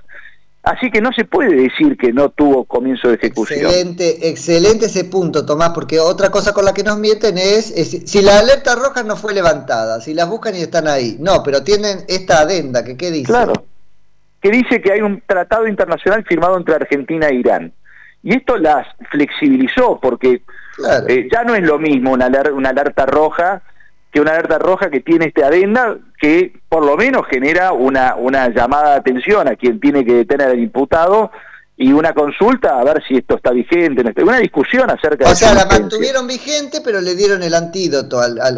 así 0.62 0.90
que 0.90 1.00
no 1.00 1.12
se 1.12 1.24
puede 1.24 1.54
decir 1.54 1.96
que 1.96 2.12
no 2.12 2.30
tuvo 2.30 2.64
comienzo 2.64 3.08
de 3.08 3.14
ejecución. 3.14 3.66
Excelente, 3.66 4.28
excelente 4.28 4.86
ese 4.86 5.04
punto, 5.04 5.44
Tomás, 5.44 5.70
porque 5.70 5.98
otra 5.98 6.30
cosa 6.30 6.52
con 6.52 6.64
la 6.64 6.72
que 6.72 6.84
nos 6.84 6.98
mienten 6.98 7.36
es, 7.38 7.66
si 8.06 8.22
la 8.22 8.38
alerta 8.38 8.74
roja 8.76 9.02
no 9.02 9.16
fue 9.16 9.34
levantada, 9.34 10.00
si 10.00 10.14
las 10.14 10.28
buscan 10.28 10.54
y 10.54 10.60
están 10.60 10.88
ahí, 10.88 11.16
no, 11.18 11.42
pero 11.42 11.62
tienen 11.62 11.98
esta 12.08 12.40
adenda, 12.40 12.84
que 12.84 12.96
qué 12.96 13.10
dice? 13.10 13.26
Claro, 13.26 13.52
que 14.40 14.50
dice 14.50 14.80
que 14.80 14.92
hay 14.92 15.00
un 15.00 15.22
tratado 15.26 15.66
internacional 15.66 16.24
firmado 16.24 16.56
entre 16.56 16.76
Argentina 16.76 17.28
e 17.28 17.34
Irán. 17.34 17.72
Y 18.22 18.34
esto 18.34 18.56
las 18.56 18.86
flexibilizó, 19.10 19.98
porque 20.00 20.42
eh, 21.08 21.28
ya 21.32 21.44
no 21.44 21.54
es 21.54 21.62
lo 21.62 21.78
mismo 21.78 22.12
una, 22.12 22.28
una 22.52 22.70
alerta 22.70 23.06
roja 23.06 23.62
que 24.12 24.20
una 24.20 24.32
alerta 24.32 24.58
roja 24.58 24.90
que 24.90 25.00
tiene 25.00 25.26
este 25.26 25.44
adenda 25.44 25.96
que 26.18 26.60
por 26.68 26.84
lo 26.84 26.96
menos 26.96 27.26
genera 27.28 27.72
una, 27.72 28.16
una 28.16 28.48
llamada 28.48 28.92
de 28.92 28.96
atención 28.96 29.48
a 29.48 29.56
quien 29.56 29.80
tiene 29.80 30.04
que 30.04 30.14
detener 30.14 30.48
al 30.48 30.58
imputado 30.58 31.30
y 31.80 31.92
una 31.92 32.12
consulta 32.12 32.80
a 32.80 32.82
ver 32.82 33.00
si 33.06 33.18
esto 33.18 33.36
está 33.36 33.52
vigente, 33.52 34.02
una 34.22 34.38
discusión 34.38 34.90
acerca 34.90 35.26
de... 35.26 35.32
O 35.32 35.36
sea, 35.36 35.54
la 35.54 35.64
mantuvieron 35.64 36.26
vigente, 36.26 36.80
pero 36.80 37.00
le 37.00 37.14
dieron 37.14 37.40
el 37.44 37.54
antídoto 37.54 38.20
al, 38.20 38.40
al, 38.40 38.56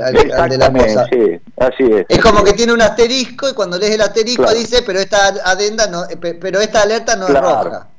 de 0.48 0.56
la 0.56 0.72
cosa. 0.72 1.06
Sí, 1.12 1.38
así 1.58 1.82
es. 1.82 2.06
Es 2.08 2.18
como 2.18 2.42
que 2.42 2.54
tiene 2.54 2.72
un 2.72 2.80
asterisco 2.80 3.50
y 3.50 3.52
cuando 3.52 3.78
lees 3.78 3.96
el 3.96 4.00
asterisco 4.00 4.50
dice, 4.54 4.82
pero 4.86 5.00
esta 5.00 5.18
adenda 5.44 5.86
no, 5.88 6.04
eh, 6.04 6.16
pero 6.16 6.60
esta 6.60 6.80
alerta 6.80 7.14
no 7.16 7.28
es 7.28 7.34
roja. 7.34 7.89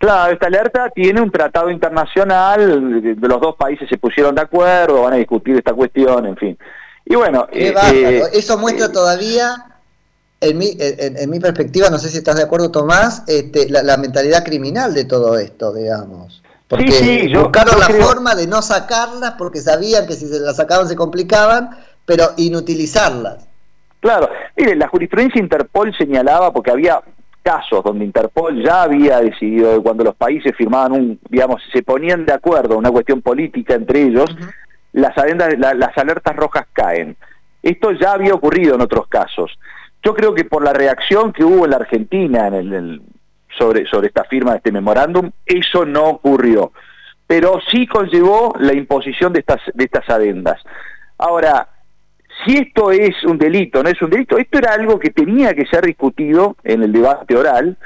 Claro, 0.00 0.32
esta 0.32 0.46
alerta 0.46 0.88
tiene 0.88 1.20
un 1.20 1.30
tratado 1.30 1.70
internacional, 1.70 3.02
los 3.20 3.40
dos 3.40 3.54
países 3.54 3.86
se 3.86 3.98
pusieron 3.98 4.34
de 4.34 4.40
acuerdo, 4.40 5.02
van 5.02 5.12
a 5.12 5.16
discutir 5.16 5.58
esta 5.58 5.74
cuestión, 5.74 6.24
en 6.24 6.38
fin. 6.38 6.58
Y 7.04 7.16
bueno, 7.16 7.46
eh, 7.52 7.74
eh, 7.92 8.22
eso 8.32 8.56
muestra 8.56 8.86
eh, 8.86 8.92
todavía, 8.94 9.76
en 10.40 10.56
mi, 10.56 10.74
en, 10.78 11.28
mi 11.28 11.38
perspectiva, 11.38 11.90
no 11.90 11.98
sé 11.98 12.08
si 12.08 12.16
estás 12.16 12.36
de 12.36 12.44
acuerdo 12.44 12.70
Tomás, 12.70 13.24
este, 13.26 13.68
la, 13.68 13.98
mentalidad 13.98 14.42
criminal 14.42 14.94
de 14.94 15.04
todo 15.04 15.36
esto, 15.36 15.74
digamos. 15.74 16.42
Porque 16.66 17.30
buscaron 17.34 17.78
la 17.78 17.88
forma 18.02 18.34
de 18.34 18.46
no 18.46 18.62
sacarlas 18.62 19.34
porque 19.36 19.60
sabían 19.60 20.06
que 20.06 20.14
si 20.14 20.28
se 20.28 20.40
las 20.40 20.56
sacaban 20.56 20.88
se 20.88 20.96
complicaban, 20.96 21.76
pero 22.06 22.32
inutilizarlas. 22.38 23.46
Claro, 24.00 24.30
mire, 24.56 24.76
la 24.76 24.88
jurisprudencia 24.88 25.42
Interpol 25.42 25.94
señalaba, 25.94 26.54
porque 26.54 26.70
había 26.70 27.02
casos 27.42 27.82
donde 27.82 28.04
Interpol 28.04 28.62
ya 28.62 28.82
había 28.82 29.20
decidido 29.20 29.82
cuando 29.82 30.04
los 30.04 30.14
países 30.14 30.54
firmaban 30.56 30.92
un, 30.92 31.20
digamos, 31.28 31.62
se 31.72 31.82
ponían 31.82 32.24
de 32.26 32.32
acuerdo, 32.32 32.78
una 32.78 32.90
cuestión 32.90 33.22
política 33.22 33.74
entre 33.74 34.02
ellos, 34.02 34.36
las, 34.92 35.14
las 35.16 35.98
alertas 35.98 36.36
rojas 36.36 36.66
caen. 36.72 37.16
Esto 37.62 37.92
ya 37.92 38.12
había 38.12 38.34
ocurrido 38.34 38.74
en 38.74 38.80
otros 38.80 39.06
casos. 39.08 39.58
Yo 40.02 40.14
creo 40.14 40.34
que 40.34 40.44
por 40.44 40.64
la 40.64 40.72
reacción 40.72 41.32
que 41.32 41.44
hubo 41.44 41.64
en 41.64 41.72
la 41.72 41.76
Argentina 41.76 42.46
en 42.48 42.72
el, 42.72 43.02
sobre, 43.58 43.86
sobre 43.86 44.08
esta 44.08 44.24
firma 44.24 44.52
de 44.52 44.56
este 44.58 44.72
memorándum, 44.72 45.30
eso 45.44 45.84
no 45.84 46.04
ocurrió. 46.04 46.72
Pero 47.26 47.60
sí 47.70 47.86
conllevó 47.86 48.54
la 48.58 48.72
imposición 48.72 49.32
de 49.32 49.40
estas, 49.40 49.60
de 49.74 49.84
estas 49.84 50.08
adendas. 50.08 50.60
Ahora, 51.18 51.68
si 52.44 52.56
esto 52.56 52.90
es 52.90 53.22
un 53.24 53.38
delito, 53.38 53.82
no 53.82 53.88
es 53.88 54.00
un 54.00 54.10
delito, 54.10 54.38
esto 54.38 54.58
era 54.58 54.72
algo 54.72 54.98
que 54.98 55.10
tenía 55.10 55.54
que 55.54 55.66
ser 55.66 55.84
discutido 55.84 56.56
en 56.64 56.82
el 56.82 56.92
debate 56.92 57.36
oral, 57.36 57.76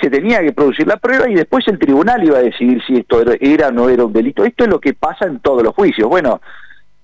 se 0.00 0.10
tenía 0.10 0.40
que 0.40 0.52
producir 0.52 0.86
la 0.86 0.96
prueba 0.96 1.28
y 1.28 1.34
después 1.34 1.66
el 1.68 1.78
tribunal 1.78 2.22
iba 2.24 2.38
a 2.38 2.42
decidir 2.42 2.82
si 2.86 2.96
esto 2.96 3.22
era 3.40 3.68
o 3.68 3.72
no 3.72 3.88
era 3.88 4.04
un 4.04 4.12
delito. 4.12 4.44
Esto 4.44 4.64
es 4.64 4.70
lo 4.70 4.80
que 4.80 4.94
pasa 4.94 5.26
en 5.26 5.38
todos 5.40 5.62
los 5.62 5.74
juicios. 5.74 6.08
Bueno, 6.08 6.40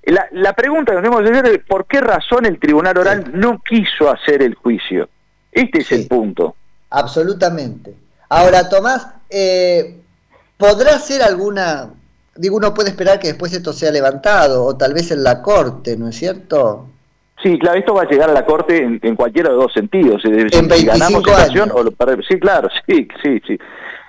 la, 0.04 0.52
pregunta 0.54 0.92
que 0.92 0.98
tenemos 0.98 1.22
que 1.22 1.28
hacer 1.30 1.46
es 1.46 1.64
por 1.64 1.86
qué 1.86 2.00
razón 2.00 2.46
el 2.46 2.58
tribunal 2.58 2.98
oral 2.98 3.30
no 3.34 3.60
quiso 3.62 4.10
hacer 4.10 4.42
el 4.42 4.54
juicio. 4.54 5.08
Este 5.52 5.78
es 5.78 5.92
el 5.92 6.08
punto. 6.08 6.56
Absolutamente. 6.90 7.94
Ahora, 8.28 8.68
Tomás, 8.68 9.06
eh, 9.30 10.00
¿podrá 10.56 10.98
ser 10.98 11.22
alguna... 11.22 11.90
Digo, 12.34 12.56
uno 12.56 12.72
puede 12.72 12.90
esperar 12.90 13.18
que 13.18 13.28
después 13.28 13.52
esto 13.52 13.72
sea 13.72 13.90
levantado, 13.90 14.64
o 14.64 14.76
tal 14.76 14.94
vez 14.94 15.10
en 15.10 15.24
la 15.24 15.42
corte, 15.42 15.96
¿no 15.96 16.08
es 16.08 16.16
cierto? 16.16 16.88
Sí, 17.42 17.58
claro, 17.58 17.78
esto 17.78 17.94
va 17.94 18.02
a 18.02 18.08
llegar 18.08 18.30
a 18.30 18.32
la 18.32 18.44
Corte 18.44 18.98
en, 19.00 19.14
cualquiera 19.16 19.50
de 19.50 19.56
los 19.56 19.72
sentidos. 19.72 20.22
En 20.24 20.50
si 20.50 20.86
ganamos 20.86 21.26
años. 21.28 21.70
O 21.72 21.84
sí, 22.28 22.38
claro, 22.40 22.68
sí, 22.86 23.08
sí, 23.22 23.40
sí. 23.46 23.58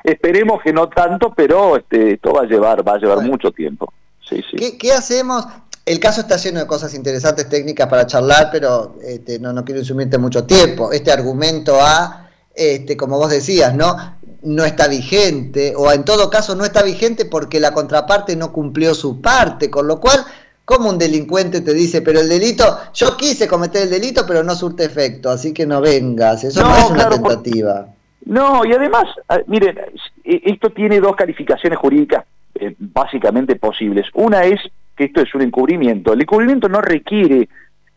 Esperemos 0.04 0.62
que 0.64 0.74
no 0.74 0.90
tanto, 0.90 1.34
pero 1.36 1.78
este, 1.78 2.14
esto 2.14 2.34
va 2.34 2.42
a 2.42 2.46
llevar, 2.46 2.88
va 2.88 2.94
a 2.94 2.98
llevar 2.98 3.22
mucho 3.22 3.52
tiempo. 3.52 3.94
Sí, 4.28 4.44
sí. 4.50 4.78
¿Qué, 4.78 4.92
hacemos? 4.92 5.46
El 5.86 6.00
caso 6.00 6.22
está 6.22 6.38
lleno 6.38 6.60
de 6.60 6.68
cosas 6.68 6.94
interesantes 6.94 7.48
técnicas 7.50 7.88
para 7.88 8.08
charlar, 8.08 8.50
pero 8.52 8.96
este, 9.04 9.40
no, 9.40 9.54
no 9.54 9.64
quiero 9.64 9.82
insumirte 9.82 10.18
mucho 10.18 10.46
tiempo. 10.46 10.92
Este 10.92 11.12
argumento 11.12 11.78
A, 11.82 12.30
este, 12.56 12.98
como 12.98 13.18
vos 13.18 13.30
decías, 13.30 13.76
¿no? 13.76 13.96
no 14.42 14.64
está 14.64 14.88
vigente, 14.88 15.74
o 15.76 15.92
en 15.92 16.06
todo 16.06 16.30
caso 16.30 16.56
no 16.56 16.64
está 16.64 16.82
vigente 16.82 17.26
porque 17.26 17.60
la 17.60 17.74
contraparte 17.74 18.36
no 18.36 18.54
cumplió 18.54 18.96
su 18.96 19.22
parte, 19.22 19.70
con 19.70 19.88
lo 19.88 20.00
cual 20.00 20.26
como 20.70 20.88
un 20.88 21.00
delincuente 21.00 21.62
te 21.62 21.74
dice, 21.74 22.04
pero 22.04 22.20
el 22.20 22.30
delito, 22.30 22.64
yo 22.94 23.18
quise 23.18 23.48
cometer 23.48 23.82
el 23.82 23.90
delito, 23.90 24.24
pero 24.28 24.44
no 24.44 24.54
surte 24.54 24.84
efecto, 24.84 25.32
así 25.32 25.52
que 25.52 25.66
no 25.66 25.82
vengas, 25.82 26.44
eso 26.44 26.62
no, 26.62 26.78
es 26.78 26.92
una 26.92 27.10
tentativa. 27.10 27.88
No, 28.26 28.64
y 28.64 28.72
además, 28.74 29.06
miren, 29.48 29.80
e, 30.24 30.42
esto 30.46 30.70
tiene 30.70 31.00
dos 31.00 31.16
calificaciones 31.16 31.80
jurídicas 31.80 32.24
eh, 32.54 32.76
básicamente 32.78 33.56
posibles. 33.56 34.06
Una 34.14 34.44
es 34.44 34.62
que 34.96 35.06
esto 35.06 35.22
es 35.22 35.34
un 35.34 35.42
encubrimiento. 35.42 36.14
El 36.14 36.22
encubrimiento 36.22 36.70
no 36.70 36.82
requiere 36.82 37.50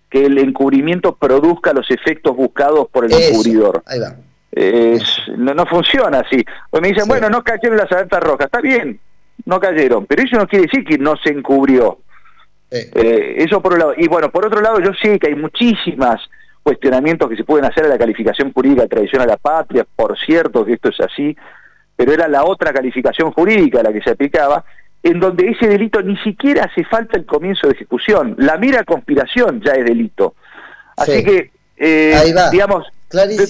que 0.09 0.25
el 0.25 0.39
encubrimiento 0.39 1.15
produzca 1.15 1.75
los 1.75 1.91
efectos 1.91 2.35
buscados 2.35 2.89
por 2.91 3.05
el 3.05 3.13
encubridor. 3.13 3.83
Ahí 3.85 3.99
va. 3.99 4.17
no, 5.37 5.53
no, 5.53 5.67
funciona 5.67 6.21
así. 6.21 6.43
Me 6.81 6.89
dicen, 6.89 7.07
bueno, 7.07 7.29
no 7.29 7.45
cayeron 7.45 7.77
las 7.77 7.93
alertas 7.93 8.23
rojas. 8.23 8.47
Está 8.47 8.63
bien, 8.63 8.99
no 9.45 9.61
cayeron, 9.61 10.07
pero 10.07 10.23
eso 10.23 10.37
no 10.37 10.49
quiere 10.49 10.65
decir 10.65 10.87
que 10.87 10.97
no 10.97 11.17
se 11.23 11.29
encubrió. 11.29 11.99
Eh, 12.73 13.35
eso 13.39 13.61
por 13.61 13.75
un 13.75 13.79
lado. 13.79 13.95
Y 13.97 14.09
bueno, 14.09 14.31
por 14.31 14.47
otro 14.47 14.61
lado, 14.61 14.81
yo 14.81 14.93
sé 14.95 15.19
que 15.19 15.29
hay 15.29 15.35
muchísimas 15.35 16.21
cuestionamientos 16.63 17.29
que 17.29 17.37
se 17.37 17.45
pueden 17.45 17.65
hacer 17.65 17.85
a 17.85 17.89
la 17.89 17.99
calificación 17.99 18.53
jurídica 18.53 18.83
de 18.83 18.89
traición 18.89 19.21
a 19.21 19.27
la 19.27 19.37
patria, 19.37 19.85
por 19.97 20.19
cierto 20.19 20.65
que 20.65 20.75
esto 20.75 20.89
es 20.89 21.01
así, 21.01 21.37
pero 21.97 22.13
era 22.13 22.29
la 22.29 22.45
otra 22.45 22.73
calificación 22.73 23.33
jurídica 23.33 23.83
la 23.83 23.93
que 23.93 24.01
se 24.01 24.11
aplicaba, 24.11 24.65
en 25.03 25.19
donde 25.19 25.49
ese 25.49 25.67
delito 25.67 26.01
ni 26.03 26.17
siquiera 26.19 26.65
hace 26.65 26.85
falta 26.85 27.19
el 27.19 27.27
comienzo 27.27 27.67
de 27.67 27.75
ejecución, 27.75 28.37
la 28.39 28.57
mera 28.57 28.85
conspiración 28.85 29.61
ya 29.61 29.73
es 29.73 29.85
delito. 29.85 30.35
Así 30.97 31.25
que, 31.25 31.51
eh, 31.77 32.15
digamos, 32.53 32.87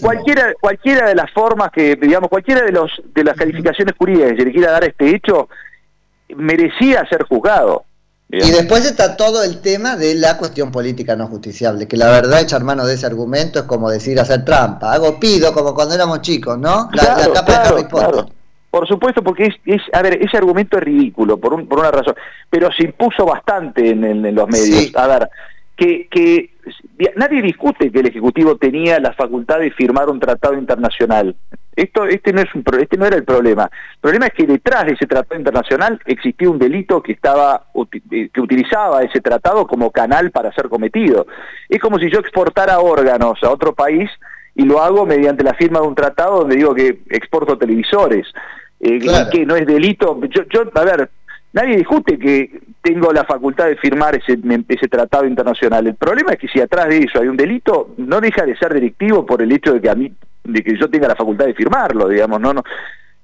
cualquiera, 0.01 0.55
cualquiera 0.59 1.09
de 1.09 1.15
las 1.15 1.31
formas 1.31 1.71
que, 1.71 1.97
digamos, 1.97 2.31
cualquiera 2.31 2.63
de, 2.63 2.73
los, 2.73 3.03
de 3.15 3.25
las 3.25 3.37
calificaciones 3.37 3.95
jurídicas 3.97 4.31
que 4.33 4.39
se 4.39 4.45
le 4.47 4.53
quiera 4.53 4.73
dar 4.73 4.85
a 4.85 4.87
este 4.87 5.15
hecho, 5.15 5.49
merecía 6.35 7.07
ser 7.09 7.25
juzgado. 7.25 7.85
Y 8.35 8.51
después 8.51 8.87
está 8.87 9.15
todo 9.15 9.45
el 9.45 9.61
tema 9.61 9.95
de 9.97 10.15
la 10.15 10.39
cuestión 10.39 10.73
política 10.73 11.15
no 11.15 11.27
justiciable, 11.27 11.87
que 11.87 11.99
la 11.99 12.07
verdad 12.07 12.41
echar 12.41 12.65
mano 12.65 12.87
de 12.87 12.95
ese 12.95 13.05
argumento 13.05 13.59
es 13.59 13.67
como 13.67 13.91
decir 13.91 14.19
hacer 14.19 14.43
trampa. 14.43 14.95
Hago 14.95 15.21
pido 15.21 15.53
como 15.53 15.75
cuando 15.75 15.95
éramos 15.95 16.23
chicos, 16.23 16.59
¿no? 16.59 16.89
La, 16.95 17.31
capa 17.35 17.53
de 17.53 17.69
Harry 17.69 17.85
Potter. 17.85 18.25
Por 18.71 18.89
supuesto, 18.89 19.23
porque 19.23 19.55
es, 19.67 19.83
a 19.93 20.01
ver, 20.01 20.15
ese 20.23 20.39
argumento 20.39 20.79
es 20.79 20.83
ridículo 20.83 21.37
por, 21.37 21.69
por 21.69 21.81
una 21.81 21.91
razón, 21.91 22.15
pero 22.49 22.73
se 22.73 22.85
impuso 22.85 23.27
bastante 23.27 23.91
en, 23.91 24.35
los 24.35 24.49
medios. 24.49 24.97
A 24.97 25.07
ver, 25.09 25.29
que, 25.77 26.09
que 26.11 26.55
nadie 27.17 27.43
discute 27.43 27.93
que 27.93 28.01
el 28.01 28.07
Ejecutivo 28.07 28.57
tenía 28.57 28.99
la 28.99 29.13
facultad 29.13 29.59
de 29.59 29.73
firmar 29.73 30.09
un 30.09 30.19
tratado 30.19 30.55
internacional. 30.55 31.37
Esto, 31.75 32.05
este, 32.05 32.33
no 32.33 32.41
es 32.41 32.55
un, 32.55 32.65
este 32.81 32.97
no 32.97 33.07
era 33.07 33.17
el 33.17 33.25
problema. 33.25 33.65
El 33.95 34.01
problema 34.01 34.27
es 34.27 34.33
que 34.35 34.47
detrás 34.47 34.87
de 34.87 34.93
ese 34.93 35.07
tratado 35.07 35.39
internacional 35.39 36.01
existía 36.05 36.51
un 36.51 36.59
delito 36.59 37.03
que, 37.03 37.13
estaba, 37.13 37.67
eh, 38.11 38.29
que 38.33 38.41
utilizaba 38.41 39.03
ese 39.03 39.21
tratado 39.21 39.67
como 39.67 39.91
canal 39.91 40.31
para 40.31 40.53
ser 40.53 40.69
cometido. 40.69 41.27
Es 41.69 41.81
como 41.81 41.99
si 41.99 42.11
yo 42.11 42.19
exportara 42.19 42.79
órganos 42.81 43.43
a 43.43 43.51
otro 43.51 43.75
país 43.75 44.11
y 44.55 44.65
lo 44.65 44.83
hago 44.83 45.07
mediante 45.07 45.45
la 45.45 45.55
firma 45.55 45.81
de 45.81 45.87
un 45.87 45.95
tratado 45.95 46.41
donde 46.41 46.57
digo 46.57 46.75
que 46.75 47.01
exporto 47.11 47.57
televisores. 47.57 48.27
Eh, 48.81 48.99
que 49.31 49.47
no 49.47 49.55
es 49.55 49.65
delito. 49.65 50.21
Yo, 50.29 50.43
yo, 50.51 50.65
a 50.75 50.85
ver, 50.85 51.09
Nadie 51.53 51.77
discute 51.77 52.19
que 52.19 52.63
tengo 52.81 53.13
la 53.13 53.25
facultad 53.25 53.67
de 53.67 53.77
firmar 53.77 54.15
ese, 54.17 54.39
ese 54.69 54.89
tratado 54.89 55.27
internacional. 55.27 55.87
El 55.87 55.97
problema 55.97 56.33
es 56.33 56.39
que 56.39 56.49
si 56.49 56.61
atrás 56.61 56.89
de 56.89 56.99
eso 56.99 57.21
hay 57.21 57.29
un 57.29 57.37
delito, 57.37 57.95
no 57.99 58.21
deja 58.21 58.47
de 58.47 58.57
ser 58.57 58.73
delictivo 58.73 59.27
por 59.27 59.43
el 59.43 59.53
hecho 59.53 59.75
de 59.75 59.81
que 59.81 59.91
a 59.91 59.95
mí, 59.95 60.13
de 60.45 60.63
que 60.63 60.79
yo 60.79 60.89
tenga 60.91 61.09
la 61.09 61.17
facultad 61.17 61.47
de 61.47 61.55
firmarlo, 61.55 62.09
digamos, 62.09 62.41
no, 62.41 62.55
no. 62.55 62.63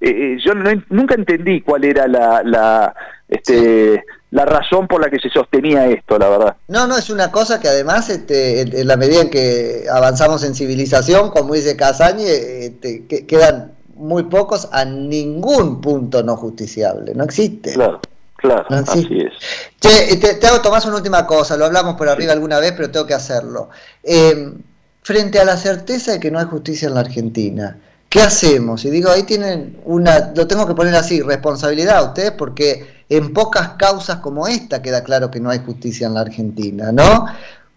Eh, 0.01 0.09
eh, 0.09 0.37
yo 0.43 0.53
nunca 0.89 1.15
entendí 1.15 1.61
cuál 1.61 1.83
era 1.83 2.07
la, 2.07 2.41
la, 2.43 2.95
este, 3.27 4.05
la 4.31 4.45
razón 4.45 4.87
por 4.87 5.01
la 5.01 5.09
que 5.09 5.19
se 5.19 5.29
sostenía 5.29 5.87
esto, 5.87 6.17
la 6.17 6.29
verdad. 6.29 6.55
No, 6.69 6.87
no, 6.87 6.97
es 6.97 7.09
una 7.09 7.31
cosa 7.31 7.59
que 7.59 7.67
además, 7.67 8.09
este, 8.09 8.61
en, 8.61 8.87
la 8.87 8.95
medida 8.95 9.21
en 9.21 9.29
que 9.29 9.85
avanzamos 9.91 10.43
en 10.43 10.55
civilización, 10.55 11.31
como 11.31 11.53
dice 11.53 11.75
Casañe, 11.75 12.65
este, 12.65 13.05
quedan 13.25 13.73
muy 13.95 14.23
pocos 14.23 14.69
a 14.71 14.85
ningún 14.85 15.81
punto 15.81 16.23
no 16.23 16.37
justiciable, 16.37 17.13
no 17.13 17.25
existe. 17.25 17.73
Claro. 17.73 17.99
Claro, 18.37 18.65
así, 18.69 19.05
es. 19.11 19.33
Che, 19.81 20.15
te, 20.15 20.47
hago 20.47 20.61
Tomás 20.61 20.85
una 20.85 20.95
última 20.95 21.25
cosa, 21.25 21.57
lo 21.57 21.65
hablamos 21.65 21.95
por 21.95 22.07
arriba 22.07 22.31
alguna 22.31 22.57
vez, 22.59 22.71
pero 22.71 22.89
tengo 22.89 23.05
que 23.05 23.13
hacerlo. 23.13 23.69
Eh, 24.01 24.53
frente 25.01 25.39
a 25.39 25.45
la 25.45 25.57
certeza 25.57 26.13
de 26.13 26.19
que 26.19 26.31
no 26.31 26.39
hay 26.39 26.45
justicia 26.45 26.87
en 26.87 26.93
la 26.93 27.01
Argentina, 27.01 27.77
¿qué 28.09 28.21
hacemos? 28.21 28.85
Y 28.85 28.89
digo, 28.89 29.09
ahí 29.09 29.23
tienen 29.23 29.79
una, 29.85 30.31
lo 30.35 30.47
tengo 30.47 30.67
que 30.67 30.75
poner 30.75 30.95
así, 30.95 31.21
responsabilidad 31.21 32.03
ustedes, 32.03 32.31
porque 32.31 33.03
en 33.09 33.33
pocas 33.33 33.69
causas 33.69 34.17
como 34.17 34.47
esta 34.47 34.81
queda 34.81 35.03
claro 35.03 35.31
que 35.31 35.39
no 35.39 35.49
hay 35.49 35.59
justicia 35.59 36.07
en 36.07 36.13
la 36.13 36.21
Argentina, 36.21 36.91
¿no? 36.91 37.25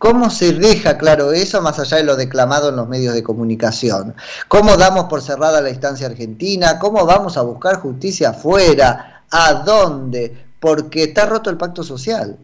¿Cómo 0.02 0.30
se 0.30 0.52
deja 0.52 0.98
claro 0.98 1.32
eso 1.32 1.62
más 1.62 1.78
allá 1.78 1.98
de 1.98 2.02
lo 2.02 2.16
declamado 2.16 2.70
en 2.70 2.76
los 2.76 2.88
medios 2.88 3.14
de 3.14 3.22
comunicación? 3.22 4.16
¿Cómo 4.48 4.76
damos 4.76 5.04
por 5.04 5.22
cerrada 5.22 5.60
la 5.60 5.70
instancia 5.70 6.08
argentina? 6.08 6.80
¿Cómo 6.80 7.06
vamos 7.06 7.36
a 7.36 7.42
buscar 7.42 7.76
justicia 7.76 8.30
afuera? 8.30 9.22
¿A 9.30 9.54
dónde? 9.64 10.46
Porque 10.58 11.04
está 11.04 11.26
roto 11.26 11.50
el 11.50 11.56
pacto 11.56 11.84
social. 11.84 12.36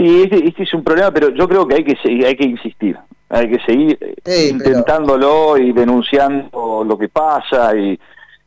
Sí, 0.00 0.22
este, 0.22 0.48
este 0.48 0.62
es 0.62 0.72
un 0.72 0.82
problema, 0.82 1.10
pero 1.10 1.28
yo 1.28 1.46
creo 1.46 1.68
que 1.68 1.74
hay 1.74 1.84
que, 1.84 2.26
hay 2.26 2.34
que 2.34 2.44
insistir 2.44 2.96
hay 3.28 3.48
que 3.48 3.60
seguir 3.64 4.16
intentándolo 4.50 5.56
y 5.56 5.72
denunciando 5.72 6.82
lo 6.84 6.98
que 6.98 7.08
pasa 7.08 7.76
y 7.76 7.98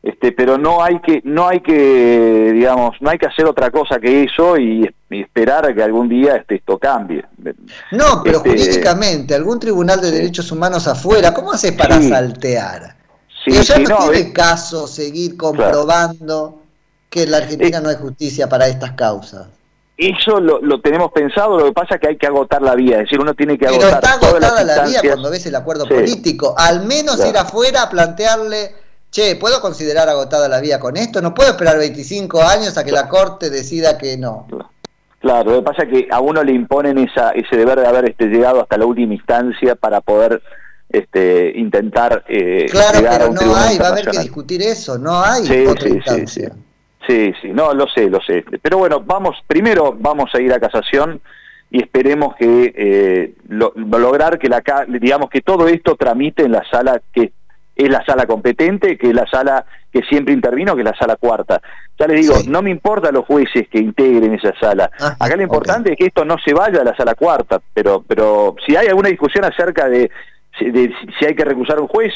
este 0.01 0.33
pero 0.33 0.57
no 0.57 0.83
hay 0.83 1.00
que 1.00 1.22
no 1.24 1.48
hay 1.48 1.62
que 1.62 2.51
digamos 2.51 2.98
no 3.00 3.10
hay 3.10 3.17
que 3.17 3.27
hacer 3.27 3.45
otra 3.45 3.72
cosa 3.72 3.98
que 4.00 4.24
eso 4.24 4.57
y, 4.57 4.89
esperar 5.10 5.67
a 5.67 5.74
que 5.74 5.83
algún 5.83 6.10
día 6.10 6.36
este, 6.36 6.55
esto 6.55 6.77
cambie. 6.79 7.24
No 7.91 8.24
pero 8.24 8.38
este, 8.38 8.50
jurídicamente 8.50 9.36
algún 9.36 9.60
tribunal 9.60 10.01
de 10.01 10.12
derechos 10.12 10.51
humanos 10.51 10.88
afuera 10.88 11.33
cómo 11.33 11.53
hace 11.53 11.72
para 11.72 12.01
saltear 12.01 12.98
sí, 13.45 13.51
ya 13.51 13.77
no, 13.77 14.10
tiene 14.10 14.33
caso 14.33 14.86
seguir 14.86 15.38
comprobando 15.38 16.60
que 17.10 17.24
en 17.24 17.31
la 17.31 17.38
Argentina 17.38 17.77
eh, 17.77 17.81
no 17.81 17.89
hay 17.89 17.95
justicia 17.95 18.50
para 18.50 18.67
estas 18.67 18.91
causas 18.93 19.48
eso 19.97 20.39
lo, 20.39 20.59
lo, 20.62 20.81
tenemos 20.81 21.12
pensado, 21.12 21.59
lo 21.59 21.65
que 21.65 21.73
pasa 21.73 21.95
es 21.95 22.01
que 22.01 22.07
hay 22.07 22.17
que 22.17 22.25
agotar 22.25 22.62
la 22.62 22.75
vía, 22.75 22.97
es 22.97 23.03
decir, 23.03 23.19
uno 23.19 23.33
tiene 23.35 23.57
que 23.57 23.67
agotar 23.67 24.00
Pero 24.01 24.13
está 24.13 24.27
agotada 24.27 24.63
la 24.63 24.85
vía 24.85 25.01
cuando 25.03 25.29
ves 25.29 25.45
el 25.45 25.55
acuerdo 25.55 25.88
político, 25.88 26.55
al 26.57 26.85
menos 26.85 27.23
ir 27.25 27.38
afuera 27.38 27.83
a 27.83 27.89
plantearle, 27.89 28.75
che, 29.12 29.35
¿puedo 29.35 29.62
considerar 29.62 30.09
agotada 30.09 30.47
la 30.47 30.59
vía 30.59 30.79
con 30.79 30.97
esto? 30.97 31.21
¿No 31.21 31.33
puedo 31.33 31.51
esperar 31.51 31.77
25 31.77 32.41
años 32.41 32.77
a 32.77 32.83
que 32.83 32.91
la 32.91 33.07
Corte 33.07 33.51
decida 33.51 33.97
que 33.97 34.17
no? 34.17 34.47
Claro, 35.19 35.51
lo 35.51 35.57
que 35.59 35.63
pasa 35.63 35.83
es 35.83 35.89
que 35.89 36.07
a 36.12 36.19
uno 36.19 36.43
le 36.43 36.51
imponen 36.51 36.97
esa, 36.97 37.29
ese 37.29 37.55
deber 37.55 37.79
de 37.79 37.88
haber 37.88 38.09
este, 38.09 38.25
llegado 38.25 38.62
hasta 38.62 38.77
la 38.77 38.85
última 38.85 39.13
instancia 39.13 39.75
para 39.75 40.01
poder 40.01 40.41
este, 40.89 41.53
intentar 41.55 42.25
eh, 42.27 42.67
claro, 42.69 43.00
pero 43.00 43.31
no 43.31 43.55
hay, 43.55 43.77
va 43.77 43.88
a 43.88 43.91
haber 43.91 44.09
que 44.09 44.19
discutir 44.19 44.62
eso, 44.62 44.97
no 44.97 45.23
hay 45.23 45.65
otra 45.65 45.89
instancia. 45.89 46.51
Sí, 47.07 47.33
sí, 47.41 47.50
no, 47.50 47.74
lo 47.74 47.88
sé, 47.88 48.10
lo 48.10 48.22
sé. 48.22 48.45
Pero 48.62 48.77
bueno, 48.77 49.01
vamos, 49.01 49.38
primero 49.48 49.95
vamos 49.98 50.33
a 50.33 50.39
ir 50.39 50.53
a 50.53 50.60
casación 50.60 51.22
y 51.69 51.81
esperemos 51.81 52.36
que 52.36 52.74
eh, 52.75 53.33
lograr 53.50 54.38
que 54.38 54.48
la 54.48 54.62
digamos 54.88 55.29
que 55.29 55.41
todo 55.41 55.67
esto 55.67 55.95
tramite 55.95 56.43
en 56.43 56.51
la 56.51 56.63
sala 56.69 57.01
que 57.12 57.33
es 57.75 57.89
la 57.89 58.05
sala 58.05 58.27
competente, 58.27 58.98
que 58.98 59.10
es 59.10 59.15
la 59.15 59.25
sala 59.25 59.65
que 59.91 60.03
siempre 60.03 60.33
intervino, 60.33 60.75
que 60.75 60.81
es 60.81 60.86
la 60.86 60.95
sala 60.95 61.15
cuarta. 61.15 61.60
Ya 62.00 62.07
les 62.07 62.22
digo, 62.22 62.36
no 62.48 62.62
me 62.62 62.69
importa 62.69 63.12
los 63.12 63.25
jueces 63.25 63.67
que 63.67 63.79
integren 63.79 64.36
esa 64.36 64.53
sala. 64.60 64.91
Ah, 65.00 65.15
Acá 65.19 65.36
lo 65.36 65.41
importante 65.41 65.91
es 65.91 65.98
que 65.98 66.05
esto 66.05 66.24
no 66.24 66.38
se 66.38 66.53
vaya 66.53 66.81
a 66.81 66.83
la 66.83 66.95
sala 66.95 67.15
cuarta, 67.15 67.60
pero 67.74 68.03
pero 68.07 68.55
si 68.65 68.75
hay 68.75 68.88
alguna 68.88 69.10
discusión 69.10 69.43
acerca 69.43 69.89
de, 69.89 70.12
si 70.60 71.25
hay 71.25 71.36
que 71.36 71.45
recusar 71.45 71.79
a 71.79 71.81
un 71.81 71.88
juez, 71.88 72.13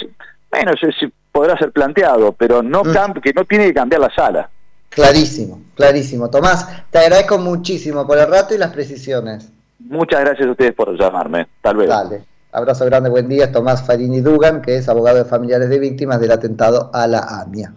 bueno, 0.51 0.71
eso 0.73 1.07
podrá 1.31 1.57
ser 1.57 1.71
planteado, 1.71 2.33
pero 2.33 2.61
no 2.61 2.83
mm. 2.83 3.21
que 3.21 3.33
no 3.33 3.43
tiene 3.45 3.65
que 3.65 3.73
cambiar 3.73 4.01
la 4.01 4.13
sala. 4.13 4.49
Clarísimo, 4.97 5.61
clarísimo. 5.75 6.27
Tomás, 6.27 6.67
te 6.89 6.97
agradezco 6.97 7.37
muchísimo 7.37 8.07
por 8.07 8.17
el 8.17 8.27
rato 8.27 8.55
y 8.55 8.57
las 8.57 8.71
precisiones. 8.71 9.47
Muchas 9.77 10.21
gracias 10.21 10.47
a 10.47 10.51
ustedes 10.51 10.73
por 10.73 10.97
llamarme. 10.99 11.45
Tal 11.61 11.77
vez. 11.77 11.87
Dale. 11.87 12.23
Abrazo 12.51 12.83
grande, 12.85 13.07
buen 13.07 13.29
día. 13.29 13.51
Tomás 13.51 13.85
Farini 13.85 14.21
Dugan, 14.21 14.59
que 14.59 14.77
es 14.77 14.89
abogado 14.89 15.19
de 15.19 15.25
familiares 15.25 15.69
de 15.69 15.77
víctimas 15.77 16.19
del 16.19 16.31
atentado 16.31 16.89
a 16.91 17.05
la 17.05 17.19
AMIA. 17.19 17.75